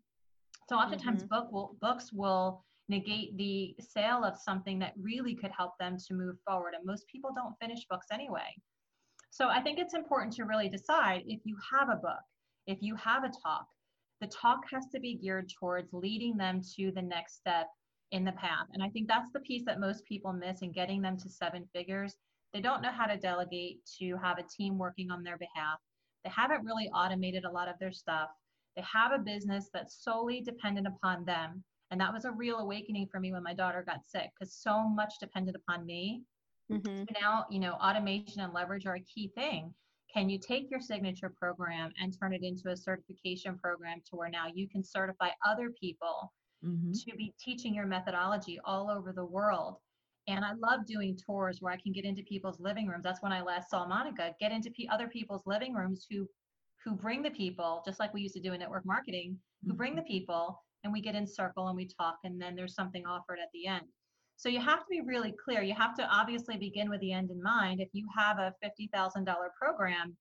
So 0.69 0.77
oftentimes 0.77 1.23
mm-hmm. 1.23 1.35
book 1.35 1.51
will, 1.51 1.75
books 1.81 2.11
will 2.13 2.63
negate 2.87 3.35
the 3.37 3.75
sale 3.79 4.23
of 4.23 4.37
something 4.37 4.79
that 4.79 4.93
really 4.99 5.35
could 5.35 5.51
help 5.55 5.73
them 5.79 5.97
to 6.07 6.13
move 6.13 6.37
forward. 6.47 6.73
And 6.75 6.85
most 6.85 7.05
people 7.07 7.31
don't 7.35 7.55
finish 7.61 7.85
books 7.89 8.07
anyway. 8.11 8.55
So 9.29 9.49
I 9.49 9.61
think 9.61 9.77
it's 9.77 9.93
important 9.93 10.33
to 10.33 10.45
really 10.45 10.69
decide 10.69 11.23
if 11.27 11.41
you 11.43 11.57
have 11.71 11.89
a 11.89 11.97
book, 11.97 12.23
if 12.67 12.77
you 12.81 12.95
have 12.95 13.25
a 13.25 13.31
talk, 13.43 13.65
the 14.21 14.27
talk 14.27 14.61
has 14.71 14.85
to 14.93 14.99
be 14.99 15.15
geared 15.15 15.51
towards 15.59 15.91
leading 15.91 16.37
them 16.37 16.61
to 16.77 16.91
the 16.95 17.01
next 17.01 17.35
step 17.35 17.67
in 18.11 18.23
the 18.23 18.31
path. 18.33 18.67
And 18.73 18.83
I 18.83 18.89
think 18.89 19.07
that's 19.07 19.31
the 19.33 19.39
piece 19.39 19.63
that 19.65 19.79
most 19.79 20.05
people 20.05 20.33
miss 20.33 20.61
in 20.61 20.71
getting 20.71 21.01
them 21.01 21.17
to 21.17 21.29
seven 21.29 21.67
figures. 21.73 22.15
They 22.53 22.61
don't 22.61 22.81
know 22.81 22.91
how 22.91 23.05
to 23.05 23.17
delegate 23.17 23.79
to 23.99 24.15
have 24.17 24.37
a 24.37 24.43
team 24.43 24.77
working 24.77 25.11
on 25.11 25.23
their 25.23 25.37
behalf. 25.37 25.79
They 26.23 26.29
haven't 26.29 26.63
really 26.63 26.89
automated 26.89 27.45
a 27.45 27.51
lot 27.51 27.67
of 27.67 27.75
their 27.79 27.91
stuff. 27.91 28.29
They 28.75 28.83
have 28.83 29.11
a 29.11 29.19
business 29.19 29.69
that's 29.73 30.03
solely 30.03 30.41
dependent 30.41 30.87
upon 30.87 31.25
them. 31.25 31.63
And 31.91 32.01
that 32.01 32.13
was 32.13 32.25
a 32.25 32.31
real 32.31 32.57
awakening 32.57 33.07
for 33.11 33.19
me 33.19 33.31
when 33.31 33.43
my 33.43 33.53
daughter 33.53 33.83
got 33.85 34.05
sick 34.05 34.29
because 34.37 34.53
so 34.53 34.87
much 34.87 35.13
depended 35.19 35.55
upon 35.55 35.85
me. 35.85 36.23
Mm-hmm. 36.71 37.03
So 37.03 37.19
now, 37.19 37.45
you 37.49 37.59
know, 37.59 37.73
automation 37.73 38.41
and 38.41 38.53
leverage 38.53 38.85
are 38.85 38.95
a 38.95 39.01
key 39.01 39.31
thing. 39.35 39.73
Can 40.11 40.29
you 40.29 40.39
take 40.39 40.71
your 40.71 40.79
signature 40.79 41.29
program 41.29 41.91
and 42.01 42.17
turn 42.17 42.33
it 42.33 42.41
into 42.43 42.69
a 42.69 42.77
certification 42.77 43.57
program 43.57 44.01
to 44.09 44.15
where 44.15 44.29
now 44.29 44.45
you 44.53 44.67
can 44.67 44.83
certify 44.83 45.29
other 45.45 45.71
people 45.79 46.31
mm-hmm. 46.65 46.91
to 46.91 47.15
be 47.17 47.33
teaching 47.39 47.73
your 47.73 47.85
methodology 47.85 48.59
all 48.65 48.89
over 48.89 49.11
the 49.11 49.25
world. 49.25 49.77
And 50.27 50.43
I 50.43 50.53
love 50.53 50.85
doing 50.87 51.17
tours 51.17 51.57
where 51.61 51.71
I 51.71 51.77
can 51.77 51.91
get 51.91 52.05
into 52.05 52.23
people's 52.23 52.59
living 52.59 52.87
rooms. 52.87 53.03
That's 53.03 53.21
when 53.21 53.31
I 53.31 53.41
last 53.41 53.69
saw 53.69 53.87
Monica 53.87 54.33
get 54.39 54.51
into 54.51 54.71
p- 54.71 54.89
other 54.91 55.07
people's 55.07 55.43
living 55.45 55.73
rooms 55.73 56.05
who 56.09 56.27
who 56.83 56.93
bring 56.93 57.23
the 57.23 57.31
people, 57.31 57.81
just 57.83 57.99
like 57.99 58.13
we 58.13 58.21
used 58.21 58.35
to 58.35 58.39
do 58.39 58.53
in 58.53 58.59
network 58.59 58.85
marketing, 58.85 59.39
who 59.65 59.73
bring 59.73 59.93
mm-hmm. 59.93 60.01
the 60.01 60.05
people 60.05 60.61
and 60.83 60.93
we 60.93 61.01
get 61.01 61.15
in 61.15 61.25
circle 61.25 61.67
and 61.67 61.75
we 61.75 61.87
talk 61.87 62.17
and 62.23 62.39
then 62.39 62.55
there's 62.55 62.75
something 62.75 63.05
offered 63.05 63.39
at 63.41 63.49
the 63.53 63.65
end. 63.65 63.85
So 64.37 64.49
you 64.49 64.59
have 64.59 64.79
to 64.79 64.85
be 64.89 65.01
really 65.01 65.33
clear. 65.43 65.61
You 65.61 65.73
have 65.75 65.95
to 65.95 66.03
obviously 66.03 66.57
begin 66.57 66.89
with 66.89 66.99
the 67.01 67.11
end 67.11 67.31
in 67.31 67.41
mind. 67.41 67.79
If 67.79 67.89
you 67.93 68.07
have 68.17 68.37
a 68.37 68.53
$50,000 68.63 69.25
program, 69.59 70.15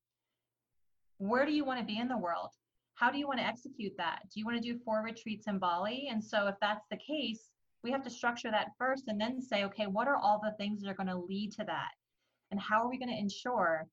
where 1.19 1.45
do 1.45 1.53
you 1.53 1.65
want 1.65 1.81
to 1.81 1.85
be 1.87 1.99
in 1.99 2.09
the 2.09 2.17
world? 2.17 2.51
How 2.95 3.11
do 3.11 3.19
you 3.19 3.27
want 3.27 3.41
to 3.41 3.47
execute 3.47 3.93
that? 3.99 4.21
Do 4.33 4.41
you 4.41 4.47
want 4.47 4.63
to 4.63 4.73
do 4.73 4.79
four 4.85 5.03
retreats 5.03 5.47
in 5.49 5.59
Bali? 5.59 6.09
And 6.11 6.23
so 6.23 6.47
if 6.47 6.55
that's 6.61 6.87
the 6.91 6.97
case, 6.97 7.51
we 7.83 7.91
have 7.91 8.03
to 8.05 8.11
structure 8.11 8.51
that 8.51 8.73
first 8.79 9.05
and 9.09 9.21
then 9.21 9.43
say, 9.43 9.65
okay, 9.65 9.87
what 9.87 10.09
are 10.09 10.17
all 10.17 10.41
the 10.43 10.55
things 10.59 10.81
that 10.81 10.89
are 10.89 10.95
going 10.95 11.09
to 11.09 11.19
lead 11.19 11.53
to 11.53 11.65
that? 11.65 11.91
And 12.51 12.61
how 12.61 12.83
are 12.83 12.89
we 12.89 12.99
going 12.99 13.11
to 13.11 13.19
ensure 13.19 13.87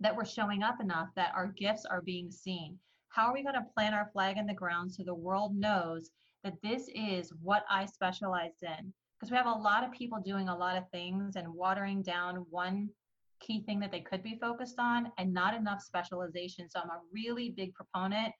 that 0.00 0.14
we're 0.14 0.24
showing 0.24 0.62
up 0.62 0.80
enough 0.80 1.08
that 1.14 1.32
our 1.34 1.46
gifts 1.46 1.86
are 1.86 2.02
being 2.02 2.30
seen? 2.30 2.78
How 3.08 3.28
are 3.28 3.32
we 3.32 3.44
going 3.44 3.54
to 3.54 3.66
plant 3.74 3.94
our 3.94 4.10
flag 4.12 4.36
in 4.36 4.46
the 4.46 4.52
ground 4.52 4.92
so 4.92 5.04
the 5.04 5.14
world 5.14 5.54
knows 5.54 6.10
that 6.42 6.60
this 6.62 6.88
is 6.94 7.32
what 7.40 7.64
I 7.70 7.86
specialized 7.86 8.62
in? 8.62 8.92
Because 9.18 9.30
we 9.30 9.36
have 9.36 9.46
a 9.46 9.50
lot 9.50 9.84
of 9.84 9.92
people 9.92 10.18
doing 10.20 10.48
a 10.48 10.56
lot 10.56 10.76
of 10.76 10.90
things 10.90 11.36
and 11.36 11.48
watering 11.48 12.02
down 12.02 12.44
one 12.50 12.90
key 13.44 13.62
thing 13.62 13.80
that 13.80 13.90
they 13.90 14.00
could 14.00 14.22
be 14.22 14.38
focused 14.40 14.78
on 14.78 15.12
and 15.18 15.32
not 15.32 15.54
enough 15.54 15.80
specialization. 15.82 16.68
So 16.68 16.80
I'm 16.80 16.90
a 16.90 17.00
really 17.12 17.50
big 17.50 17.74
proponent 17.74 18.32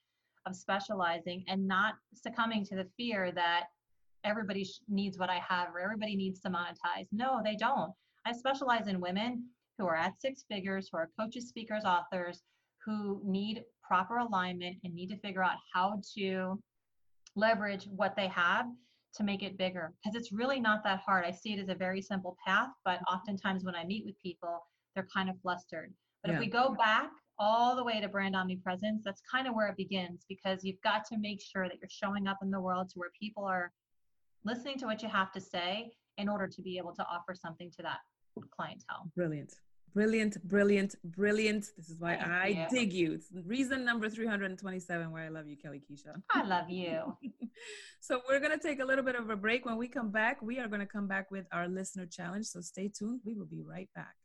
of 0.46 0.56
specializing 0.56 1.44
and 1.48 1.66
not 1.66 1.94
succumbing 2.14 2.64
to 2.66 2.76
the 2.76 2.88
fear 2.96 3.32
that 3.32 3.64
everybody 4.24 4.66
needs 4.88 5.18
what 5.18 5.30
I 5.30 5.40
have 5.46 5.68
or 5.74 5.80
everybody 5.80 6.16
needs 6.16 6.40
to 6.40 6.50
monetize. 6.50 7.06
No, 7.12 7.40
they 7.44 7.56
don't. 7.56 7.92
I 8.26 8.32
specialize 8.32 8.88
in 8.88 9.00
women 9.00 9.44
who 9.78 9.86
are 9.86 9.96
at 9.96 10.20
six 10.20 10.44
figures, 10.50 10.88
who 10.90 10.98
are 10.98 11.10
coaches, 11.18 11.48
speakers, 11.48 11.84
authors, 11.84 12.42
who 12.84 13.20
need 13.24 13.64
proper 13.82 14.18
alignment 14.18 14.76
and 14.84 14.94
need 14.94 15.08
to 15.08 15.18
figure 15.18 15.42
out 15.42 15.56
how 15.72 16.00
to 16.16 16.58
leverage 17.36 17.86
what 17.86 18.14
they 18.16 18.28
have 18.28 18.66
to 19.14 19.24
make 19.24 19.42
it 19.42 19.58
bigger 19.58 19.92
because 20.02 20.16
it's 20.16 20.32
really 20.32 20.60
not 20.60 20.82
that 20.84 21.00
hard. 21.00 21.24
I 21.24 21.30
see 21.30 21.52
it 21.52 21.60
as 21.60 21.68
a 21.68 21.74
very 21.74 22.00
simple 22.00 22.36
path, 22.46 22.68
but 22.84 23.00
oftentimes 23.12 23.64
when 23.64 23.74
I 23.74 23.84
meet 23.84 24.04
with 24.04 24.20
people, 24.22 24.66
they're 24.94 25.08
kind 25.14 25.28
of 25.28 25.36
flustered. 25.42 25.92
But 26.22 26.30
yeah. 26.30 26.36
if 26.36 26.40
we 26.40 26.46
go 26.46 26.74
back 26.74 27.10
all 27.38 27.76
the 27.76 27.84
way 27.84 28.00
to 28.00 28.08
brand 28.08 28.36
omnipresence, 28.36 29.02
that's 29.04 29.20
kind 29.30 29.46
of 29.46 29.54
where 29.54 29.68
it 29.68 29.76
begins 29.76 30.24
because 30.28 30.64
you've 30.64 30.80
got 30.82 31.04
to 31.06 31.18
make 31.18 31.40
sure 31.40 31.68
that 31.68 31.78
you're 31.80 31.88
showing 31.90 32.26
up 32.26 32.38
in 32.42 32.50
the 32.50 32.60
world 32.60 32.88
to 32.90 32.98
where 32.98 33.10
people 33.18 33.44
are 33.44 33.72
listening 34.44 34.78
to 34.78 34.86
what 34.86 35.02
you 35.02 35.08
have 35.08 35.32
to 35.32 35.40
say 35.40 35.90
in 36.18 36.28
order 36.28 36.46
to 36.46 36.62
be 36.62 36.78
able 36.78 36.92
to 36.92 37.04
offer 37.10 37.34
something 37.34 37.70
to 37.72 37.82
that 37.82 37.98
clientele. 38.56 39.10
Brilliant. 39.16 39.54
Brilliant, 39.94 40.42
brilliant, 40.48 40.96
brilliant. 41.04 41.70
This 41.76 41.88
is 41.88 42.00
why 42.00 42.16
Thank 42.16 42.28
I 42.28 42.46
you. 42.48 42.66
dig 42.68 42.92
you. 42.92 43.12
It's 43.12 43.28
reason 43.46 43.84
number 43.84 44.08
327 44.10 45.12
why 45.12 45.26
I 45.26 45.28
love 45.28 45.46
you, 45.46 45.56
Kelly 45.56 45.80
Keisha. 45.88 46.20
I 46.32 46.42
love 46.42 46.68
you. 46.68 47.16
so 48.00 48.20
we're 48.28 48.40
going 48.40 48.50
to 48.50 48.58
take 48.58 48.80
a 48.80 48.84
little 48.84 49.04
bit 49.04 49.14
of 49.14 49.30
a 49.30 49.36
break. 49.36 49.64
When 49.64 49.76
we 49.76 49.86
come 49.86 50.10
back, 50.10 50.42
we 50.42 50.58
are 50.58 50.66
going 50.66 50.80
to 50.80 50.86
come 50.86 51.06
back 51.06 51.30
with 51.30 51.46
our 51.52 51.68
listener 51.68 52.06
challenge. 52.06 52.46
So 52.46 52.60
stay 52.60 52.88
tuned. 52.88 53.20
We 53.24 53.34
will 53.34 53.46
be 53.46 53.62
right 53.62 53.88
back. 53.94 54.16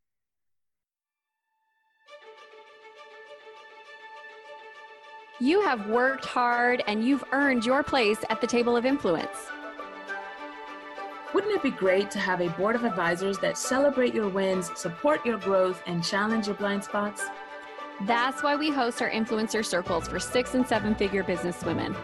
You 5.41 5.61
have 5.61 5.87
worked 5.87 6.25
hard 6.25 6.83
and 6.85 7.01
you've 7.01 7.23
earned 7.31 7.65
your 7.65 7.81
place 7.81 8.17
at 8.29 8.41
the 8.41 8.47
table 8.47 8.75
of 8.75 8.85
influence. 8.85 9.47
Wouldn't 11.33 11.53
it 11.53 11.63
be 11.63 11.71
great 11.71 12.11
to 12.11 12.19
have 12.19 12.41
a 12.41 12.49
board 12.49 12.75
of 12.75 12.83
advisors 12.83 13.37
that 13.39 13.57
celebrate 13.57 14.13
your 14.13 14.27
wins, 14.27 14.69
support 14.77 15.25
your 15.25 15.37
growth, 15.37 15.81
and 15.85 16.03
challenge 16.03 16.47
your 16.47 16.57
blind 16.57 16.83
spots? 16.83 17.23
That's 18.01 18.43
why 18.43 18.57
we 18.57 18.69
host 18.69 19.01
our 19.01 19.09
influencer 19.09 19.63
circles 19.63 20.09
for 20.09 20.19
six 20.19 20.55
and 20.55 20.67
seven 20.67 20.93
figure 20.93 21.23
business 21.23 21.63
women 21.63 21.95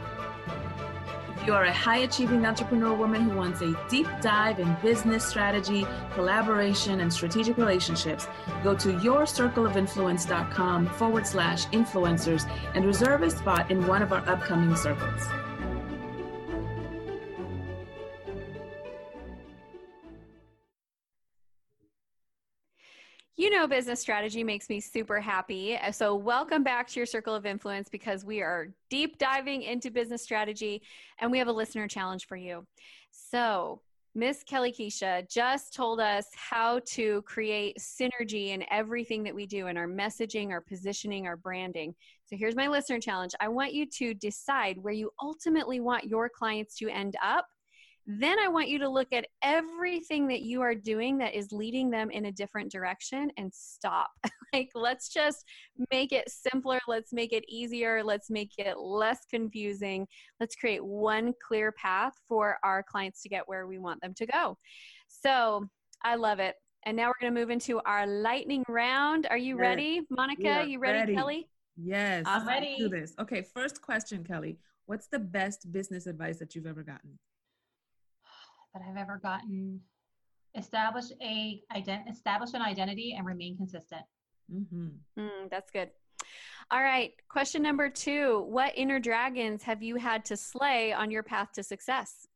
you 1.45 1.53
are 1.53 1.65
a 1.65 1.73
high 1.73 1.97
achieving 1.97 2.45
entrepreneur 2.45 2.93
woman 2.93 3.21
who 3.21 3.35
wants 3.35 3.61
a 3.61 3.75
deep 3.87 4.07
dive 4.21 4.59
in 4.59 4.75
business 4.81 5.23
strategy, 5.25 5.85
collaboration, 6.13 7.01
and 7.01 7.13
strategic 7.13 7.57
relationships, 7.57 8.27
go 8.63 8.73
to 8.75 8.93
yourcircleofinfluence.com 8.93 10.87
forward 10.87 11.27
slash 11.27 11.67
influencers 11.67 12.49
and 12.73 12.85
reserve 12.85 13.21
a 13.21 13.29
spot 13.29 13.69
in 13.69 13.85
one 13.85 14.01
of 14.01 14.11
our 14.11 14.27
upcoming 14.27 14.75
circles. 14.75 15.27
Know, 23.55 23.67
business 23.67 24.01
strategy 24.01 24.43
makes 24.43 24.69
me 24.69 24.79
super 24.79 25.19
happy. 25.21 25.77
Uh, 25.77 25.91
so, 25.91 26.13
welcome 26.13 26.61
back 26.63 26.87
to 26.87 26.99
your 26.99 27.05
circle 27.05 27.33
of 27.33 27.45
influence 27.45 27.87
because 27.87 28.25
we 28.25 28.41
are 28.41 28.67
deep 28.89 29.17
diving 29.17 29.61
into 29.61 29.89
business 29.89 30.21
strategy 30.21 30.81
and 31.19 31.31
we 31.31 31.37
have 31.37 31.47
a 31.47 31.53
listener 31.53 31.87
challenge 31.87 32.27
for 32.27 32.35
you. 32.35 32.65
So, 33.11 33.81
Miss 34.13 34.43
Kelly 34.43 34.73
Keisha 34.73 35.29
just 35.29 35.73
told 35.73 35.99
us 35.99 36.27
how 36.35 36.79
to 36.87 37.21
create 37.21 37.77
synergy 37.79 38.49
in 38.49 38.65
everything 38.71 39.23
that 39.23 39.35
we 39.35 39.45
do 39.45 39.67
in 39.67 39.77
our 39.77 39.87
messaging, 39.87 40.49
our 40.51 40.61
positioning, 40.61 41.25
our 41.25 41.37
branding. 41.37 41.95
So, 42.25 42.35
here's 42.35 42.55
my 42.55 42.67
listener 42.67 42.99
challenge 42.99 43.31
I 43.39 43.47
want 43.47 43.73
you 43.73 43.85
to 43.85 44.13
decide 44.13 44.77
where 44.81 44.93
you 44.93 45.11
ultimately 45.21 45.79
want 45.79 46.03
your 46.03 46.27
clients 46.27 46.75
to 46.79 46.89
end 46.89 47.15
up 47.23 47.45
then 48.07 48.37
I 48.39 48.47
want 48.47 48.69
you 48.69 48.77
to 48.79 48.89
look 48.89 49.07
at 49.11 49.25
everything 49.41 50.27
that 50.27 50.41
you 50.41 50.61
are 50.61 50.75
doing 50.75 51.17
that 51.17 51.33
is 51.33 51.51
leading 51.51 51.89
them 51.89 52.11
in 52.11 52.25
a 52.25 52.31
different 52.31 52.71
direction 52.71 53.31
and 53.37 53.51
stop. 53.53 54.11
like, 54.53 54.69
let's 54.75 55.09
just 55.09 55.43
make 55.91 56.11
it 56.11 56.29
simpler. 56.29 56.79
Let's 56.87 57.11
make 57.11 57.33
it 57.33 57.43
easier. 57.47 58.03
Let's 58.03 58.29
make 58.29 58.51
it 58.59 58.77
less 58.77 59.19
confusing. 59.29 60.07
Let's 60.39 60.55
create 60.55 60.85
one 60.85 61.33
clear 61.45 61.71
path 61.71 62.13
for 62.27 62.57
our 62.63 62.83
clients 62.83 63.23
to 63.23 63.29
get 63.29 63.47
where 63.47 63.65
we 63.65 63.79
want 63.79 64.01
them 64.01 64.13
to 64.15 64.25
go. 64.27 64.57
So, 65.07 65.67
I 66.03 66.15
love 66.15 66.39
it. 66.39 66.55
And 66.85 66.95
now 66.95 67.07
we're 67.07 67.19
going 67.19 67.33
to 67.33 67.39
move 67.39 67.49
into 67.49 67.81
our 67.85 68.05
lightning 68.05 68.63
round. 68.69 69.25
Are 69.31 69.37
you 69.37 69.55
yes. 69.55 69.61
ready, 69.61 70.01
Monica? 70.11 70.49
Are 70.49 70.63
You 70.63 70.77
ready, 70.77 70.99
ready, 70.99 71.15
Kelly? 71.15 71.49
Yes. 71.75 72.23
I'm 72.27 72.47
ready. 72.47 72.75
do 72.77 72.89
this. 72.89 73.15
Okay, 73.19 73.41
first 73.41 73.81
question, 73.81 74.23
Kelly. 74.23 74.59
What's 74.85 75.07
the 75.07 75.17
best 75.17 75.71
business 75.71 76.05
advice 76.05 76.37
that 76.37 76.53
you've 76.53 76.67
ever 76.67 76.83
gotten? 76.83 77.17
That 78.75 78.83
I've 78.87 78.97
ever 78.97 79.17
gotten. 79.17 79.79
Establish 80.55 81.05
a 81.21 81.61
ident- 81.75 82.09
establish 82.09 82.53
an 82.53 82.61
identity 82.61 83.15
and 83.17 83.25
remain 83.25 83.57
consistent. 83.57 84.03
Mm-hmm. 84.53 84.87
Mm, 85.19 85.49
that's 85.49 85.71
good. 85.71 85.89
All 86.71 86.81
right. 86.81 87.13
Question 87.27 87.61
number 87.61 87.89
two 87.89 88.45
What 88.47 88.73
inner 88.75 88.99
dragons 88.99 89.63
have 89.63 89.81
you 89.81 89.95
had 89.95 90.23
to 90.25 90.37
slay 90.37 90.93
on 90.93 91.11
your 91.11 91.23
path 91.23 91.51
to 91.53 91.63
success? 91.63 92.27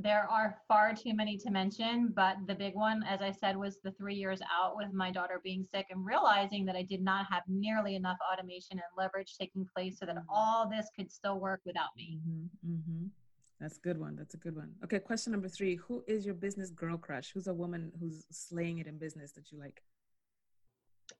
There 0.00 0.28
are 0.30 0.58
far 0.68 0.94
too 0.94 1.12
many 1.12 1.36
to 1.38 1.50
mention, 1.50 2.12
but 2.14 2.36
the 2.46 2.54
big 2.54 2.76
one, 2.76 3.02
as 3.02 3.20
I 3.20 3.32
said, 3.32 3.56
was 3.56 3.78
the 3.82 3.90
three 3.90 4.14
years 4.14 4.40
out 4.42 4.76
with 4.76 4.92
my 4.92 5.10
daughter 5.10 5.40
being 5.42 5.64
sick 5.64 5.86
and 5.90 6.06
realizing 6.06 6.64
that 6.66 6.76
I 6.76 6.82
did 6.82 7.02
not 7.02 7.26
have 7.32 7.42
nearly 7.48 7.96
enough 7.96 8.16
automation 8.32 8.74
and 8.78 8.82
leverage 8.96 9.34
taking 9.36 9.66
place 9.74 9.98
so 9.98 10.06
that 10.06 10.14
mm-hmm. 10.14 10.30
all 10.30 10.70
this 10.70 10.86
could 10.94 11.10
still 11.10 11.40
work 11.40 11.62
without 11.66 11.96
me. 11.96 12.20
Mm-hmm, 12.28 12.72
mm-hmm. 12.74 13.06
That's 13.60 13.76
a 13.76 13.80
good 13.80 13.98
one. 13.98 14.14
That's 14.16 14.34
a 14.34 14.38
good 14.38 14.54
one. 14.54 14.72
Okay, 14.84 15.00
question 15.00 15.32
number 15.32 15.48
three 15.48 15.76
Who 15.76 16.04
is 16.06 16.24
your 16.24 16.34
business 16.34 16.70
girl 16.70 16.96
crush? 16.96 17.32
Who's 17.32 17.48
a 17.48 17.54
woman 17.54 17.92
who's 17.98 18.24
slaying 18.30 18.78
it 18.78 18.86
in 18.86 18.98
business 18.98 19.32
that 19.32 19.50
you 19.50 19.58
like? 19.58 19.82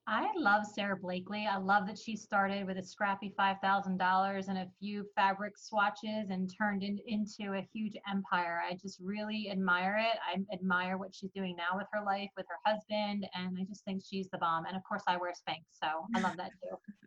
I 0.07 0.27
love 0.35 0.65
Sara 0.65 0.95
Blakely. 0.95 1.47
I 1.47 1.57
love 1.57 1.87
that 1.87 1.97
she 1.97 2.15
started 2.15 2.65
with 2.65 2.77
a 2.77 2.83
scrappy 2.83 3.33
$5,000 3.39 4.47
and 4.47 4.57
a 4.57 4.67
few 4.79 5.05
fabric 5.15 5.57
swatches 5.57 6.29
and 6.29 6.51
turned 6.55 6.83
in, 6.83 6.99
into 7.07 7.53
a 7.53 7.67
huge 7.73 7.93
empire. 8.09 8.61
I 8.67 8.75
just 8.75 8.99
really 8.99 9.49
admire 9.51 9.97
it. 9.99 10.17
I 10.27 10.41
admire 10.53 10.97
what 10.97 11.13
she's 11.13 11.31
doing 11.31 11.55
now 11.55 11.77
with 11.77 11.87
her 11.91 12.03
life, 12.03 12.29
with 12.37 12.45
her 12.49 12.57
husband, 12.65 13.27
and 13.33 13.57
I 13.59 13.63
just 13.65 13.83
think 13.85 14.01
she's 14.07 14.29
the 14.29 14.37
bomb. 14.37 14.65
And 14.65 14.75
of 14.75 14.83
course, 14.83 15.03
I 15.07 15.17
wear 15.17 15.31
Spanx, 15.31 15.63
so 15.71 15.87
I 16.15 16.19
love 16.21 16.37
that 16.37 16.51
too. 16.61 16.77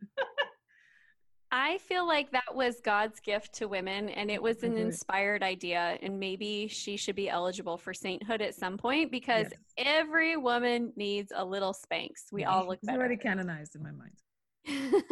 I 1.55 1.77
feel 1.79 2.07
like 2.07 2.33
that 2.33 2.55
was 2.55 2.81
God's 2.81 3.21
gift 3.21 3.53
to 3.57 3.67
women 3.69 4.09
and 4.09 4.31
it 4.31 4.43
was 4.43 4.63
an 4.63 4.71
mm-hmm. 4.71 4.87
inspired 4.87 5.43
idea. 5.43 5.99
And 6.01 6.19
maybe 6.19 6.67
she 6.67 6.97
should 6.97 7.15
be 7.15 7.29
eligible 7.29 7.77
for 7.77 7.93
sainthood 7.93 8.41
at 8.41 8.55
some 8.55 8.79
point 8.79 9.11
because 9.11 9.49
yes. 9.51 9.61
every 9.77 10.39
woman 10.39 10.95
needs 10.97 11.31
a 11.37 11.45
little 11.45 11.75
Spanx. 11.75 12.33
We 12.33 12.45
all 12.45 12.67
look 12.67 12.81
better. 12.83 12.99
already 12.99 13.19
canonized 13.19 13.77
in 13.77 13.83
my 13.83 13.91
mind. 13.91 14.13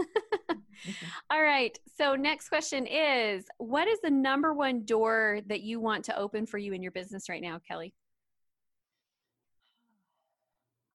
all 1.31 1.43
right. 1.43 1.79
So, 1.99 2.15
next 2.15 2.49
question 2.49 2.87
is 2.87 3.45
What 3.59 3.89
is 3.89 3.99
the 4.01 4.11
number 4.11 4.55
one 4.55 4.85
door 4.85 5.41
that 5.47 5.61
you 5.61 5.79
want 5.79 6.05
to 6.07 6.17
open 6.17 6.47
for 6.47 6.57
you 6.57 6.73
in 6.73 6.83
your 6.83 6.93
business 6.93 7.29
right 7.29 7.43
now, 7.43 7.61
Kelly? 7.67 7.93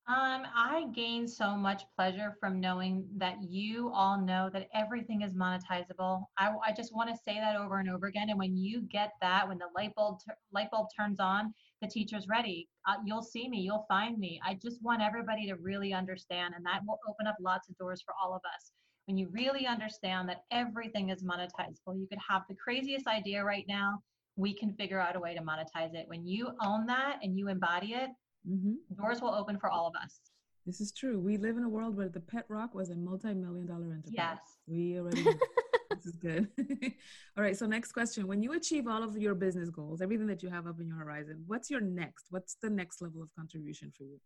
Um, 0.08 0.44
I 0.54 0.86
gain 0.94 1.26
so 1.26 1.56
much 1.56 1.82
pleasure 1.96 2.36
from 2.38 2.60
knowing 2.60 3.08
that 3.16 3.42
you 3.42 3.90
all 3.92 4.20
know 4.20 4.48
that 4.52 4.68
everything 4.72 5.22
is 5.22 5.32
monetizable. 5.32 6.22
I, 6.38 6.52
I 6.64 6.72
just 6.72 6.94
want 6.94 7.10
to 7.10 7.16
say 7.24 7.40
that 7.40 7.56
over 7.56 7.80
and 7.80 7.90
over 7.90 8.06
again. 8.06 8.30
And 8.30 8.38
when 8.38 8.56
you 8.56 8.82
get 8.82 9.14
that, 9.20 9.48
when 9.48 9.58
the 9.58 9.66
light 9.74 9.96
bulb 9.96 10.20
light 10.52 10.70
bulb 10.70 10.86
turns 10.96 11.18
on, 11.18 11.52
the 11.82 11.88
teacher's 11.88 12.28
ready. 12.28 12.68
Uh, 12.86 12.94
you'll 13.04 13.22
see 13.22 13.48
me. 13.48 13.58
You'll 13.62 13.84
find 13.88 14.16
me. 14.16 14.40
I 14.46 14.54
just 14.54 14.80
want 14.80 15.02
everybody 15.02 15.44
to 15.48 15.56
really 15.56 15.92
understand, 15.92 16.54
and 16.56 16.64
that 16.66 16.82
will 16.86 17.00
open 17.08 17.26
up 17.26 17.36
lots 17.40 17.68
of 17.68 17.76
doors 17.76 18.00
for 18.00 18.14
all 18.22 18.32
of 18.32 18.42
us. 18.54 18.70
When 19.06 19.18
you 19.18 19.28
really 19.32 19.66
understand 19.66 20.28
that 20.28 20.44
everything 20.52 21.10
is 21.10 21.24
monetizable, 21.24 21.98
you 21.98 22.06
could 22.08 22.20
have 22.28 22.42
the 22.48 22.54
craziest 22.54 23.08
idea 23.08 23.42
right 23.42 23.64
now. 23.66 24.00
We 24.36 24.54
can 24.54 24.72
figure 24.74 25.00
out 25.00 25.16
a 25.16 25.20
way 25.20 25.34
to 25.34 25.42
monetize 25.42 25.94
it. 25.94 26.06
When 26.06 26.24
you 26.24 26.52
own 26.62 26.86
that 26.86 27.18
and 27.22 27.36
you 27.36 27.48
embody 27.48 27.94
it, 27.94 28.10
mm-hmm. 28.48 28.72
doors 29.00 29.20
will 29.20 29.34
open 29.34 29.58
for 29.58 29.70
all 29.70 29.86
of 29.86 29.94
us. 30.02 30.20
This 30.66 30.80
is 30.80 30.92
true. 30.92 31.20
We 31.20 31.36
live 31.36 31.56
in 31.56 31.62
a 31.62 31.68
world 31.68 31.96
where 31.96 32.08
the 32.08 32.20
pet 32.20 32.44
rock 32.48 32.74
was 32.74 32.90
a 32.90 32.96
multi-million 32.96 33.66
dollar 33.66 33.92
enterprise. 33.92 34.12
Yes. 34.12 34.38
We 34.66 34.98
already 34.98 35.22
this 35.90 36.06
is 36.06 36.16
good. 36.16 36.48
all 37.36 37.44
right. 37.44 37.56
So 37.56 37.66
next 37.66 37.92
question. 37.92 38.26
When 38.26 38.42
you 38.42 38.52
achieve 38.52 38.88
all 38.88 39.02
of 39.02 39.16
your 39.16 39.34
business 39.34 39.70
goals, 39.70 40.02
everything 40.02 40.26
that 40.26 40.42
you 40.42 40.50
have 40.50 40.66
up 40.66 40.80
in 40.80 40.88
your 40.88 40.96
horizon, 40.96 41.44
what's 41.46 41.70
your 41.70 41.80
next? 41.80 42.26
What's 42.30 42.56
the 42.60 42.70
next 42.70 43.00
level 43.00 43.22
of 43.22 43.28
contribution 43.36 43.92
for 43.96 44.04
you? 44.04 44.18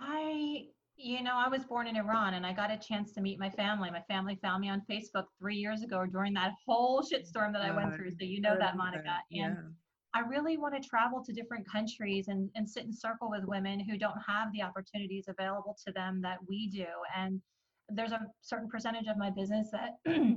I 0.00 0.66
you 0.96 1.22
know, 1.22 1.34
I 1.34 1.48
was 1.48 1.64
born 1.64 1.86
in 1.86 1.96
Iran 1.96 2.34
and 2.34 2.46
I 2.46 2.52
got 2.52 2.70
a 2.70 2.76
chance 2.76 3.12
to 3.12 3.20
meet 3.20 3.38
my 3.38 3.50
family. 3.50 3.90
My 3.90 4.02
family 4.02 4.38
found 4.42 4.60
me 4.60 4.68
on 4.68 4.82
Facebook 4.88 5.24
three 5.38 5.56
years 5.56 5.82
ago 5.82 6.04
during 6.06 6.34
that 6.34 6.52
whole 6.66 7.02
shitstorm 7.02 7.52
that 7.54 7.62
I 7.62 7.74
went 7.74 7.96
through. 7.96 8.10
So 8.10 8.18
you 8.20 8.40
know 8.40 8.56
that, 8.58 8.76
Monica. 8.76 9.16
And 9.32 9.32
yeah. 9.32 9.54
I 10.14 10.20
really 10.20 10.58
want 10.58 10.80
to 10.80 10.88
travel 10.88 11.22
to 11.24 11.32
different 11.32 11.66
countries 11.70 12.28
and, 12.28 12.50
and 12.54 12.68
sit 12.68 12.84
in 12.84 12.92
circle 12.92 13.30
with 13.30 13.44
women 13.44 13.80
who 13.80 13.96
don't 13.96 14.18
have 14.26 14.52
the 14.52 14.62
opportunities 14.62 15.26
available 15.28 15.76
to 15.86 15.92
them 15.92 16.20
that 16.22 16.38
we 16.46 16.68
do. 16.68 16.86
And 17.16 17.40
there's 17.88 18.12
a 18.12 18.20
certain 18.42 18.68
percentage 18.68 19.06
of 19.06 19.16
my 19.16 19.30
business 19.30 19.68
that 19.72 19.96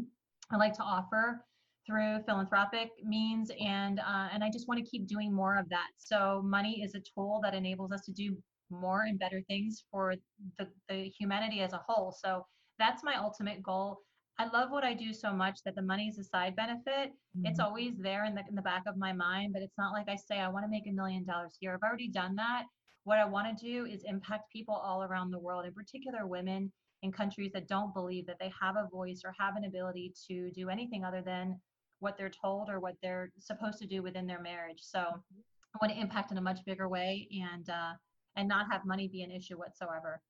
I 0.52 0.58
like 0.58 0.74
to 0.74 0.84
offer 0.84 1.44
through 1.86 2.20
philanthropic 2.26 2.90
means 3.04 3.52
and 3.60 4.00
uh, 4.00 4.28
and 4.34 4.44
I 4.44 4.50
just 4.50 4.68
want 4.68 4.84
to 4.84 4.90
keep 4.90 5.08
doing 5.08 5.34
more 5.34 5.58
of 5.58 5.70
that. 5.70 5.90
So 5.98 6.42
money 6.44 6.82
is 6.82 6.96
a 6.96 7.02
tool 7.14 7.40
that 7.44 7.54
enables 7.54 7.92
us 7.92 8.02
to 8.06 8.12
do 8.12 8.36
more 8.72 9.04
and 9.04 9.20
better 9.20 9.42
things 9.48 9.84
for 9.92 10.16
the, 10.58 10.68
the 10.90 11.12
humanity 11.20 11.62
as 11.62 11.74
a 11.74 11.82
whole. 11.88 12.16
So 12.18 12.46
that's 12.80 13.04
my 13.04 13.16
ultimate 13.16 13.62
goal. 13.62 14.00
I 14.38 14.48
love 14.48 14.70
what 14.70 14.84
I 14.84 14.94
do 14.94 15.14
so 15.14 15.32
much 15.32 15.60
that 15.64 15.76
the 15.76 15.82
money 15.82 16.08
is 16.08 16.18
a 16.18 16.24
side 16.24 16.56
benefit. 16.56 17.12
Mm-hmm. 17.38 17.46
It's 17.46 17.60
always 17.60 17.94
there 17.98 18.26
in 18.26 18.36
the, 18.36 18.42
in 18.50 18.56
the 18.56 18.62
back 18.62 18.84
of 18.86 18.98
my 18.98 19.14
mind, 19.14 19.54
but 19.54 19.62
it's 19.62 19.78
not 19.78 19.94
like 19.94 20.10
I 20.10 20.16
say, 20.16 20.40
I 20.40 20.50
want 20.50 20.66
to 20.66 20.70
make 20.70 20.88
a 20.88 20.92
million 20.92 21.26
dollars 21.26 21.56
here. 21.60 21.74
I've 21.74 21.88
already 21.88 22.10
done 22.10 22.36
that. 22.36 22.64
What 23.06 23.18
I 23.18 23.26
want 23.26 23.58
to 23.58 23.66
do 23.66 23.86
is 23.86 24.04
impact 24.04 24.52
people 24.52 24.76
all 24.76 25.04
around 25.04 25.32
the 25.32 25.40
world, 25.40 25.66
in 25.66 25.74
particular 25.74 26.28
women 26.28 26.72
in 27.04 27.12
countries 27.12 27.52
that 27.54 27.68
don't 27.68 27.94
believe 27.94 28.26
that 28.26 28.38
they 28.40 28.52
have 28.60 28.76
a 28.76 28.90
voice 28.90 29.22
or 29.24 29.34
have 29.40 29.56
an 29.56 29.66
ability 29.66 30.14
to 30.28 30.50
do 30.52 30.70
anything 30.70 31.06
other 31.06 31.22
than 31.22 31.60
what 32.00 32.18
they're 32.18 32.32
told 32.32 32.70
or 32.70 32.80
what 32.80 32.96
they're 33.02 33.32
supposed 33.40 33.80
to 33.80 33.88
do 33.88 34.02
within 34.02 34.26
their 34.26 34.42
marriage. 34.42 34.80
So 34.82 35.00
I 35.00 35.78
want 35.82 35.94
to 35.94 36.00
impact 36.00 36.32
in 36.32 36.38
a 36.38 36.42
much 36.42 36.60
bigger 36.66 36.90
way 36.90 37.28
and, 37.54 37.70
uh, 37.70 37.94
and 38.36 38.48
not 38.48 38.66
have 38.72 38.86
money 38.86 39.08
be 39.08 39.22
an 39.22 39.32
issue 39.32 39.58
whatsoever. 39.58 40.22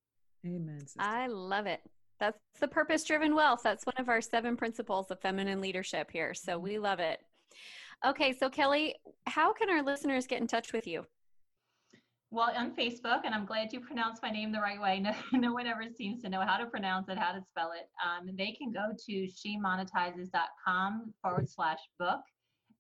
Amen. 0.46 0.82
Sister. 0.82 1.02
I 1.02 1.28
love 1.28 1.66
it. 1.66 1.82
That's 2.20 2.40
the 2.60 2.68
purpose 2.68 3.04
driven 3.04 3.36
wealth. 3.36 3.62
That's 3.64 3.86
one 3.86 3.96
of 3.98 4.10
our 4.10 4.22
seven 4.22 4.56
principles 4.56 5.12
of 5.12 5.20
feminine 5.20 5.62
leadership 5.62 6.10
here. 6.12 6.34
So 6.34 6.54
mm-hmm. 6.54 6.64
we 6.64 6.80
love 6.80 7.00
it. 7.00 7.20
Okay, 8.06 8.34
so 8.34 8.50
Kelly, 8.50 8.96
how 9.26 9.54
can 9.54 9.70
our 9.70 9.82
listeners 9.82 10.28
get 10.28 10.42
in 10.42 10.48
touch 10.48 10.74
with 10.74 10.86
you? 10.86 11.06
Well, 12.32 12.52
on 12.56 12.76
Facebook, 12.76 13.22
and 13.24 13.34
I'm 13.34 13.46
glad 13.46 13.72
you 13.72 13.80
pronounced 13.80 14.22
my 14.22 14.30
name 14.30 14.52
the 14.52 14.60
right 14.60 14.82
way. 14.82 15.00
No, 15.32 15.40
no 15.40 15.54
one 15.54 15.68
ever 15.68 15.84
seems 15.96 16.22
to 16.24 16.30
know 16.30 16.42
how 16.42 16.58
to 16.58 16.66
pronounce 16.66 17.08
it, 17.08 17.18
how 17.18 17.32
to 17.32 17.42
spell 17.42 17.72
it. 17.72 17.88
Um, 18.04 18.36
they 18.36 18.52
can 18.52 18.72
go 18.72 18.92
to 19.08 19.28
shemonetizes.com 19.28 21.14
forward 21.22 21.50
slash 21.50 21.80
book 21.98 22.20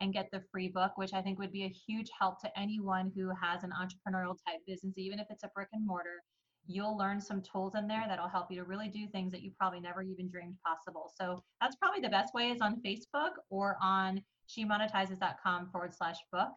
and 0.02 0.12
get 0.12 0.28
the 0.32 0.41
free 0.52 0.67
book, 0.67 0.91
which 0.98 1.13
I 1.13 1.21
think 1.21 1.39
would 1.39 1.52
be 1.52 1.63
a 1.63 1.74
huge 1.88 2.10
help 2.19 2.41
to 2.41 2.60
anyone 2.60 3.12
who 3.15 3.30
has 3.41 3.63
an 3.63 3.71
entrepreneurial 3.71 4.36
type 4.45 4.60
business, 4.67 4.98
even 4.98 5.19
if 5.19 5.28
it's 5.30 5.43
a 5.43 5.52
brick 5.56 5.69
and 5.71 5.86
mortar 5.86 6.21
you'll 6.67 6.97
learn 6.97 7.21
some 7.21 7.41
tools 7.41 7.73
in 7.75 7.88
there 7.88 8.06
that'll 8.08 8.28
help 8.28 8.47
you 8.49 8.58
to 8.58 8.63
really 8.63 8.88
do 8.88 9.08
things 9.08 9.32
that 9.32 9.41
you 9.41 9.51
probably 9.58 9.80
never 9.80 10.01
even 10.01 10.30
dreamed 10.30 10.56
possible. 10.65 11.12
So 11.19 11.43
that's 11.62 11.75
probably 11.75 12.01
the 12.01 12.10
best 12.10 12.34
way 12.34 12.49
is 12.49 12.62
on 12.62 12.82
Facebook 12.86 13.32
or 13.49 13.78
on 13.82 14.21
shemonetizes.com 14.49 15.69
forward 15.71 15.93
slash 15.93 16.17
book. 16.32 16.49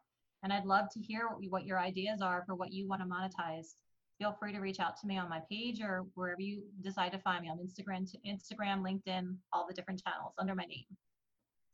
And 0.43 0.53
I'd 0.53 0.65
love 0.65 0.87
to 0.93 1.01
hear 1.01 1.29
what 1.49 1.65
your 1.65 1.79
ideas 1.79 2.23
are 2.23 2.45
for 2.47 2.55
what 2.55 2.73
you 2.73 2.89
want 2.89 3.03
to 3.03 3.09
monetize. 3.09 3.75
Feel 4.19 4.37
free 4.39 4.53
to 4.53 4.61
reach 4.61 4.81
out 4.81 4.97
to 5.01 5.07
me 5.07 5.19
on 5.19 5.29
my 5.29 5.41
page 5.51 5.81
or 5.81 6.07
wherever 6.15 6.41
you 6.41 6.63
decide 6.83 7.13
to 7.13 7.19
find 7.19 7.43
me 7.43 7.51
on 7.51 7.59
Instagram, 7.59 8.09
Instagram, 8.27 8.83
LinkedIn, 8.83 9.37
all 9.53 9.67
the 9.67 9.75
different 9.75 10.03
channels 10.05 10.33
under 10.39 10.55
my 10.55 10.65
name. 10.65 10.85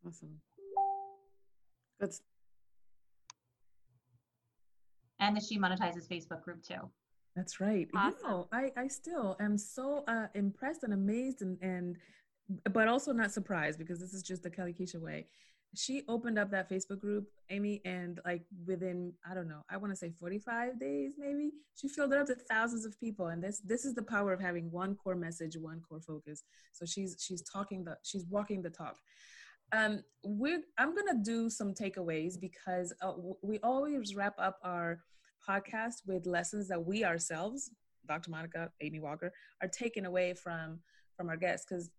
Awesome. 0.06 0.40
That's 2.00 2.20
and 5.20 5.36
the 5.36 5.40
She 5.40 5.58
Monetizes 5.58 6.06
Facebook 6.06 6.42
group 6.42 6.62
too. 6.62 6.90
That's 7.36 7.60
right. 7.60 7.88
Awesome. 7.94 8.16
You 8.22 8.28
know, 8.28 8.48
I, 8.52 8.70
I 8.76 8.88
still 8.88 9.36
am 9.40 9.58
so 9.58 10.04
uh, 10.06 10.26
impressed 10.34 10.84
and 10.84 10.92
amazed 10.92 11.42
and, 11.42 11.58
and, 11.60 11.96
but 12.72 12.88
also 12.88 13.12
not 13.12 13.32
surprised 13.32 13.78
because 13.78 13.98
this 13.98 14.14
is 14.14 14.22
just 14.22 14.42
the 14.42 14.50
Kelly 14.50 14.72
Keisha 14.72 15.00
way. 15.00 15.26
She 15.76 16.04
opened 16.06 16.38
up 16.38 16.52
that 16.52 16.70
Facebook 16.70 17.00
group, 17.00 17.26
Amy, 17.50 17.82
and 17.84 18.20
like 18.24 18.42
within, 18.64 19.12
I 19.28 19.34
don't 19.34 19.48
know, 19.48 19.62
I 19.68 19.76
want 19.76 19.92
to 19.92 19.96
say 19.96 20.10
45 20.10 20.78
days 20.78 21.14
maybe, 21.18 21.50
she 21.74 21.88
filled 21.88 22.12
it 22.12 22.20
up 22.20 22.28
to 22.28 22.36
thousands 22.48 22.84
of 22.84 22.98
people. 23.00 23.26
And 23.26 23.42
this, 23.42 23.58
this 23.58 23.84
is 23.84 23.94
the 23.94 24.02
power 24.02 24.32
of 24.32 24.40
having 24.40 24.70
one 24.70 24.94
core 24.94 25.16
message, 25.16 25.56
one 25.56 25.80
core 25.88 26.00
focus. 26.00 26.44
So 26.72 26.86
she's, 26.86 27.16
she's 27.18 27.42
talking 27.42 27.82
the, 27.82 27.96
she's 28.04 28.24
walking 28.30 28.62
the 28.62 28.70
talk. 28.70 28.98
Um, 29.72 30.04
we're, 30.22 30.60
I'm 30.78 30.94
going 30.94 31.08
to 31.08 31.22
do 31.24 31.50
some 31.50 31.74
takeaways 31.74 32.40
because 32.40 32.94
uh, 33.02 33.14
we 33.42 33.58
always 33.64 34.14
wrap 34.14 34.34
up 34.38 34.58
our, 34.62 35.00
podcast 35.48 36.06
with 36.06 36.26
lessons 36.26 36.68
that 36.68 36.84
we 36.84 37.04
ourselves, 37.04 37.70
Dr. 38.06 38.30
Monica, 38.30 38.70
Amy 38.80 39.00
Walker, 39.00 39.32
are 39.62 39.68
taking 39.68 40.06
away 40.06 40.34
from 40.34 40.80
from 41.16 41.28
our 41.28 41.36
guests. 41.36 41.66
Because 41.68 41.90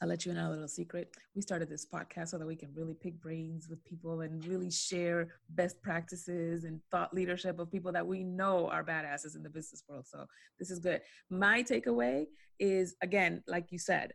I'll 0.00 0.08
let 0.08 0.24
you 0.24 0.30
in 0.30 0.38
a 0.38 0.48
little 0.48 0.68
secret. 0.68 1.10
We 1.34 1.42
started 1.42 1.68
this 1.68 1.84
podcast 1.84 2.28
so 2.28 2.38
that 2.38 2.46
we 2.46 2.54
can 2.54 2.70
really 2.74 2.94
pick 2.94 3.20
brains 3.20 3.68
with 3.68 3.84
people 3.84 4.20
and 4.20 4.44
really 4.44 4.70
share 4.70 5.34
best 5.50 5.82
practices 5.82 6.64
and 6.64 6.80
thought 6.90 7.12
leadership 7.12 7.58
of 7.58 7.70
people 7.70 7.90
that 7.92 8.06
we 8.06 8.22
know 8.22 8.68
are 8.68 8.84
badasses 8.84 9.34
in 9.34 9.42
the 9.42 9.50
business 9.50 9.82
world. 9.88 10.06
So 10.06 10.26
this 10.58 10.70
is 10.70 10.78
good. 10.78 11.00
My 11.30 11.62
takeaway 11.64 12.26
is 12.60 12.94
again, 13.02 13.42
like 13.48 13.66
you 13.70 13.78
said, 13.78 14.12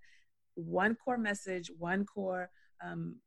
one 0.56 0.96
core 0.96 1.18
message, 1.18 1.70
one 1.78 2.06
core 2.06 2.50
um, 2.84 3.18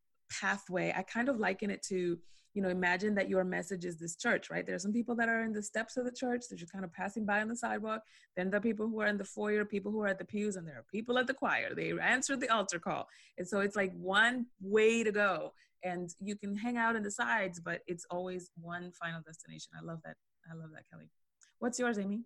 pathway. 0.41 0.95
I 0.97 1.03
kind 1.03 1.29
of 1.29 1.39
liken 1.39 1.71
it 1.71 1.83
to 1.89 2.19
you 2.57 2.63
know, 2.63 2.71
imagine 2.71 3.15
that 3.15 3.29
your 3.29 3.45
message 3.45 3.85
is 3.85 3.99
this 3.99 4.17
church, 4.17 4.49
right? 4.49 4.65
There 4.65 4.75
are 4.75 4.79
some 4.79 4.93
people 4.93 5.15
that 5.17 5.29
are 5.29 5.43
in 5.43 5.53
the 5.53 5.63
steps 5.63 5.99
of 5.99 6.07
the 6.07 6.11
church, 6.11 6.45
they're 6.49 6.57
just 6.57 6.73
kind 6.73 6.87
of 6.87 6.93
passing 6.93 7.27
by 7.27 7.43
on 7.43 7.49
the 7.49 7.55
sidewalk. 7.55 8.01
Then 8.35 8.49
there 8.49 8.57
are 8.57 8.63
people 8.63 8.89
who 8.89 9.03
are 9.03 9.09
in 9.09 9.19
the 9.19 9.25
foyer, 9.25 9.67
people 9.67 9.93
who 9.93 10.01
are 10.01 10.09
at 10.09 10.19
the 10.19 10.25
pews, 10.25 10.57
and 10.57 10.67
there 10.67 10.77
are 10.79 10.87
people 10.91 11.19
at 11.19 11.27
the 11.27 11.35
choir. 11.35 11.75
They 11.75 11.93
answered 12.01 12.41
the 12.41 12.49
altar 12.49 12.79
call. 12.79 13.09
And 13.37 13.47
so 13.47 13.61
it's 13.61 13.77
like 13.77 13.93
one 13.93 14.47
way 14.63 15.05
to 15.05 15.13
go. 15.13 15.53
And 15.85 16.09
you 16.19 16.35
can 16.35 16.57
hang 16.57 16.79
out 16.79 16.97
in 16.97 17.03
the 17.03 17.11
sides, 17.11 17.61
but 17.61 17.83
it's 17.87 18.07
always 18.11 18.51
one 18.59 18.91
final 18.91 19.21
destination. 19.21 19.73
I 19.79 19.85
love 19.85 20.01
that. 20.07 20.17
I 20.51 20.57
love 20.57 20.71
that, 20.73 20.89
Kelly. 20.91 21.11
What's 21.59 21.79
yours, 21.79 21.99
Amy? 21.99 22.23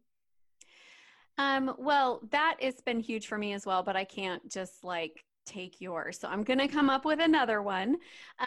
Um, 1.39 1.75
well, 1.77 2.21
that 2.31 2.59
has 2.63 2.81
been 2.81 3.01
huge 3.01 3.27
for 3.27 3.37
me 3.37 3.53
as 3.53 3.67
well, 3.67 3.83
but 3.83 3.97
I 3.97 4.05
can't 4.05 4.49
just 4.49 4.85
like 4.85 5.25
take 5.45 5.81
yours. 5.81 6.21
So 6.21 6.29
I'm 6.29 6.45
going 6.45 6.61
to 6.61 6.69
come 6.69 6.89
up 6.89 7.05
with 7.05 7.19
another 7.19 7.63
one. 7.63 7.97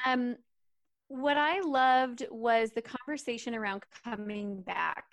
Um, 0.05 0.37
what 1.07 1.37
I 1.37 1.59
loved 1.61 2.25
was 2.31 2.71
the 2.71 2.81
conversation 2.81 3.55
around 3.55 3.83
coming 4.03 4.61
back 4.61 5.05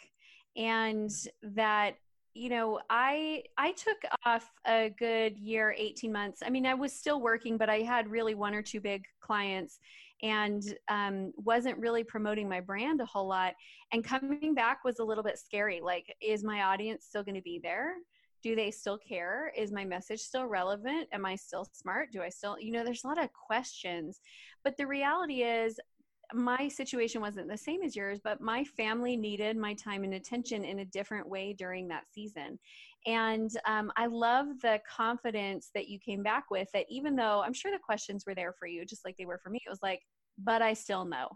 and 0.56 1.10
that 1.42 1.94
you 2.32 2.48
know 2.48 2.80
i 2.88 3.42
i 3.58 3.72
took 3.72 3.96
off 4.24 4.50
a 4.66 4.90
good 4.98 5.36
year 5.38 5.74
18 5.76 6.12
months. 6.12 6.42
I 6.44 6.50
mean 6.50 6.66
i 6.66 6.74
was 6.74 6.92
still 6.92 7.20
working 7.20 7.56
but 7.56 7.68
i 7.68 7.80
had 7.80 8.08
really 8.08 8.34
one 8.34 8.54
or 8.54 8.62
two 8.62 8.80
big 8.80 9.04
clients 9.20 9.80
and 10.22 10.62
um, 10.88 11.32
wasn't 11.36 11.78
really 11.78 12.04
promoting 12.04 12.48
my 12.48 12.60
brand 12.60 13.00
a 13.00 13.06
whole 13.06 13.26
lot. 13.26 13.54
And 13.92 14.04
coming 14.04 14.54
back 14.54 14.84
was 14.84 14.98
a 14.98 15.04
little 15.04 15.24
bit 15.24 15.38
scary 15.38 15.80
like 15.80 16.14
is 16.20 16.44
my 16.44 16.62
audience 16.62 17.06
still 17.06 17.22
going 17.22 17.36
to 17.36 17.42
be 17.42 17.60
there 17.62 17.94
do 18.42 18.54
they 18.56 18.70
still 18.70 18.98
care? 18.98 19.52
Is 19.56 19.72
my 19.72 19.84
message 19.84 20.20
still 20.20 20.46
relevant? 20.46 21.08
Am 21.12 21.24
i 21.24 21.36
still 21.36 21.66
smart? 21.72 22.12
Do 22.12 22.22
i 22.22 22.28
still 22.28 22.56
you 22.58 22.72
know 22.72 22.84
there's 22.84 23.04
a 23.04 23.08
lot 23.08 23.22
of 23.22 23.32
questions 23.32 24.20
but 24.64 24.76
the 24.76 24.86
reality 24.86 25.42
is 25.42 25.78
my 26.32 26.68
situation 26.68 27.20
wasn't 27.20 27.48
the 27.48 27.56
same 27.56 27.82
as 27.82 27.96
yours 27.96 28.20
but 28.22 28.40
my 28.40 28.62
family 28.64 29.16
needed 29.16 29.56
my 29.56 29.74
time 29.74 30.04
and 30.04 30.14
attention 30.14 30.64
in 30.64 30.78
a 30.80 30.84
different 30.84 31.28
way 31.28 31.52
during 31.52 31.88
that 31.88 32.04
season. 32.12 32.58
And 33.06 33.50
um, 33.66 33.90
i 33.96 34.06
love 34.06 34.46
the 34.62 34.80
confidence 34.88 35.70
that 35.74 35.88
you 35.88 35.98
came 35.98 36.22
back 36.22 36.50
with 36.50 36.68
that 36.72 36.86
even 36.88 37.16
though 37.16 37.42
i'm 37.44 37.54
sure 37.54 37.72
the 37.72 37.78
questions 37.78 38.24
were 38.26 38.34
there 38.34 38.52
for 38.52 38.66
you 38.66 38.84
just 38.84 39.04
like 39.04 39.16
they 39.16 39.26
were 39.26 39.40
for 39.42 39.50
me 39.50 39.60
it 39.66 39.70
was 39.70 39.82
like 39.82 40.02
but 40.38 40.62
i 40.62 40.74
still 40.74 41.04
know 41.04 41.28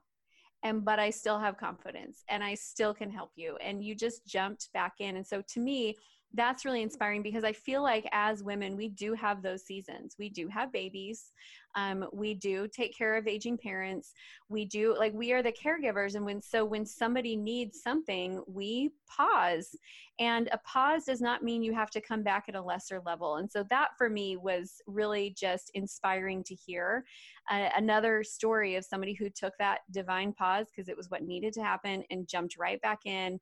and 0.63 0.85
but 0.85 0.99
i 0.99 1.11
still 1.11 1.39
have 1.39 1.57
confidence 1.57 2.25
and 2.29 2.43
i 2.43 2.55
still 2.55 2.93
can 2.93 3.11
help 3.11 3.31
you 3.37 3.57
and 3.63 3.85
you 3.85 3.95
just 3.95 4.27
jumped 4.27 4.73
back 4.73 4.95
in. 4.99 5.17
And 5.17 5.27
so 5.27 5.43
to 5.49 5.61
me 5.61 5.97
that's 6.35 6.65
really 6.65 6.83
inspiring 6.83 7.23
because 7.23 7.45
I 7.45 7.53
feel 7.53 7.83
like 7.83 8.09
as 8.13 8.43
women, 8.43 8.77
we 8.77 8.89
do 8.89 9.15
have 9.15 9.43
those 9.43 9.65
seasons. 9.65 10.17
We 10.19 10.29
do 10.29 10.49
have 10.49 10.73
babies. 10.73 11.33
Um, 11.77 12.07
we 12.13 12.35
do 12.35 12.69
take 12.69 12.97
care 12.97 13.17
of 13.17 13.27
aging 13.27 13.59
parents. 13.59 14.13
We 14.49 14.65
do 14.65 14.97
like 14.97 15.13
we 15.13 15.33
are 15.33 15.43
the 15.43 15.53
caregivers, 15.53 16.15
and 16.15 16.25
when 16.25 16.41
so 16.41 16.65
when 16.65 16.87
somebody 16.87 17.37
needs 17.37 17.83
something, 17.83 18.43
we 18.47 18.91
pause. 19.09 19.75
And 20.21 20.49
a 20.53 20.59
pause 20.59 21.05
does 21.05 21.21
not 21.21 21.43
mean 21.43 21.63
you 21.63 21.75
have 21.75 21.91
to 21.91 22.01
come 22.01 22.23
back 22.23 22.45
at 22.49 22.55
a 22.55 22.63
lesser 22.63 23.01
level. 23.05 23.37
And 23.37 23.51
so 23.51 23.65
that 23.71 23.89
for 23.99 24.09
me 24.09 24.37
was 24.37 24.81
really 24.87 25.35
just 25.37 25.73
inspiring 25.75 26.45
to 26.45 26.55
hear. 26.55 27.05
Uh, 27.51 27.69
another 27.77 28.23
story 28.23 28.77
of 28.77 28.85
somebody 28.85 29.15
who 29.15 29.29
took 29.29 29.55
that 29.59 29.81
divine 29.91 30.33
pause 30.33 30.67
because 30.75 30.89
it 30.89 30.97
was 30.97 31.11
what 31.11 31.25
needed 31.25 31.53
to 31.55 31.63
happen 31.65 32.05
and 32.11 32.29
jumped 32.29 32.57
right 32.57 32.81
back 32.81 33.01
in 33.07 33.41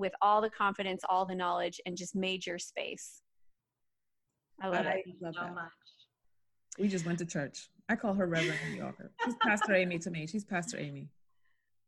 with 0.00 0.12
all 0.20 0.40
the 0.40 0.50
confidence, 0.50 1.02
all 1.08 1.24
the 1.24 1.34
knowledge, 1.34 1.80
and 1.86 1.96
just 1.96 2.16
made 2.16 2.44
your 2.44 2.58
space. 2.58 3.22
I 4.60 4.68
love 4.68 4.86
I 4.86 4.94
it. 4.94 5.04
Love 5.20 5.34
so 5.34 5.42
that. 5.42 5.54
much. 5.54 5.72
We 6.78 6.88
just 6.88 7.06
went 7.06 7.18
to 7.18 7.26
church. 7.26 7.68
I 7.88 7.96
call 7.96 8.14
her 8.14 8.26
Reverend 8.26 8.58
New 8.70 8.78
Yorker. 8.78 9.12
She's 9.24 9.34
Pastor 9.42 9.74
Amy 9.74 9.98
to 10.00 10.10
me. 10.10 10.26
She's 10.26 10.44
Pastor 10.44 10.78
Amy. 10.78 11.08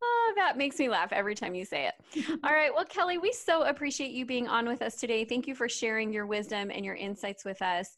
Oh, 0.02 0.32
that 0.36 0.56
makes 0.56 0.78
me 0.78 0.88
laugh 0.88 1.12
every 1.12 1.34
time 1.34 1.54
you 1.54 1.64
say 1.64 1.88
it. 1.88 2.28
All 2.44 2.52
right. 2.52 2.74
Well, 2.74 2.84
Kelly, 2.84 3.18
we 3.18 3.32
so 3.32 3.64
appreciate 3.64 4.10
you 4.10 4.26
being 4.26 4.48
on 4.48 4.66
with 4.66 4.82
us 4.82 4.96
today. 4.96 5.24
Thank 5.24 5.46
you 5.46 5.54
for 5.54 5.68
sharing 5.68 6.12
your 6.12 6.26
wisdom 6.26 6.70
and 6.72 6.84
your 6.84 6.96
insights 6.96 7.44
with 7.44 7.60
us. 7.62 7.88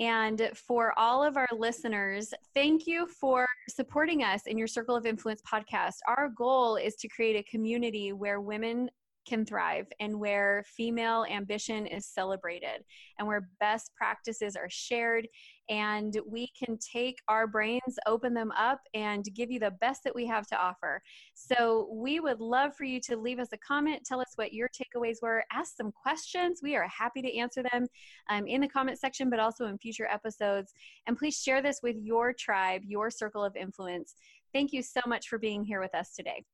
And 0.00 0.50
for 0.54 0.92
all 0.98 1.22
of 1.22 1.36
our 1.36 1.48
listeners, 1.56 2.34
thank 2.52 2.86
you 2.86 3.06
for 3.06 3.46
supporting 3.70 4.22
us 4.22 4.42
in 4.46 4.58
your 4.58 4.66
Circle 4.66 4.96
of 4.96 5.06
Influence 5.06 5.40
podcast. 5.42 5.94
Our 6.06 6.28
goal 6.36 6.76
is 6.76 6.96
to 6.96 7.08
create 7.08 7.36
a 7.36 7.50
community 7.50 8.12
where 8.12 8.40
women 8.40 8.90
can 9.24 9.44
thrive 9.44 9.86
and 10.00 10.18
where 10.18 10.64
female 10.66 11.24
ambition 11.30 11.86
is 11.86 12.06
celebrated 12.06 12.84
and 13.18 13.26
where 13.26 13.48
best 13.60 13.90
practices 13.96 14.56
are 14.56 14.68
shared. 14.68 15.26
And 15.70 16.18
we 16.26 16.50
can 16.58 16.78
take 16.78 17.16
our 17.28 17.46
brains 17.46 17.98
open 18.06 18.34
them 18.34 18.52
up 18.52 18.80
and 18.92 19.24
give 19.34 19.50
you 19.50 19.58
the 19.58 19.70
best 19.80 20.04
that 20.04 20.14
we 20.14 20.26
have 20.26 20.46
to 20.48 20.56
offer. 20.56 21.00
So 21.34 21.88
we 21.90 22.20
would 22.20 22.40
love 22.40 22.76
for 22.76 22.84
you 22.84 23.00
to 23.02 23.16
leave 23.16 23.38
us 23.38 23.48
a 23.52 23.58
comment 23.58 24.02
tell 24.04 24.20
us 24.20 24.32
what 24.36 24.52
your 24.52 24.68
takeaways 24.68 25.22
were 25.22 25.42
ask 25.52 25.76
some 25.76 25.90
questions. 25.90 26.60
We 26.62 26.76
are 26.76 26.86
happy 26.88 27.22
to 27.22 27.36
answer 27.36 27.62
them 27.62 27.86
um, 28.28 28.46
in 28.46 28.60
the 28.60 28.68
comment 28.68 28.98
section 28.98 29.30
but 29.30 29.40
also 29.40 29.66
in 29.66 29.78
future 29.78 30.06
episodes. 30.10 30.72
And 31.06 31.16
please 31.16 31.40
share 31.40 31.62
this 31.62 31.80
with 31.82 31.96
your 31.96 32.32
tribe 32.32 32.82
your 32.84 33.10
circle 33.10 33.44
of 33.44 33.56
influence. 33.56 34.14
Thank 34.52 34.72
you 34.72 34.82
so 34.82 35.00
much 35.06 35.28
for 35.28 35.38
being 35.38 35.64
here 35.64 35.80
with 35.80 35.94
us 35.94 36.14
today. 36.14 36.44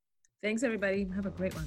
Thanks 0.43 0.63
everybody. 0.63 1.07
Have 1.15 1.27
a 1.27 1.31
great 1.31 1.55
one 1.55 1.67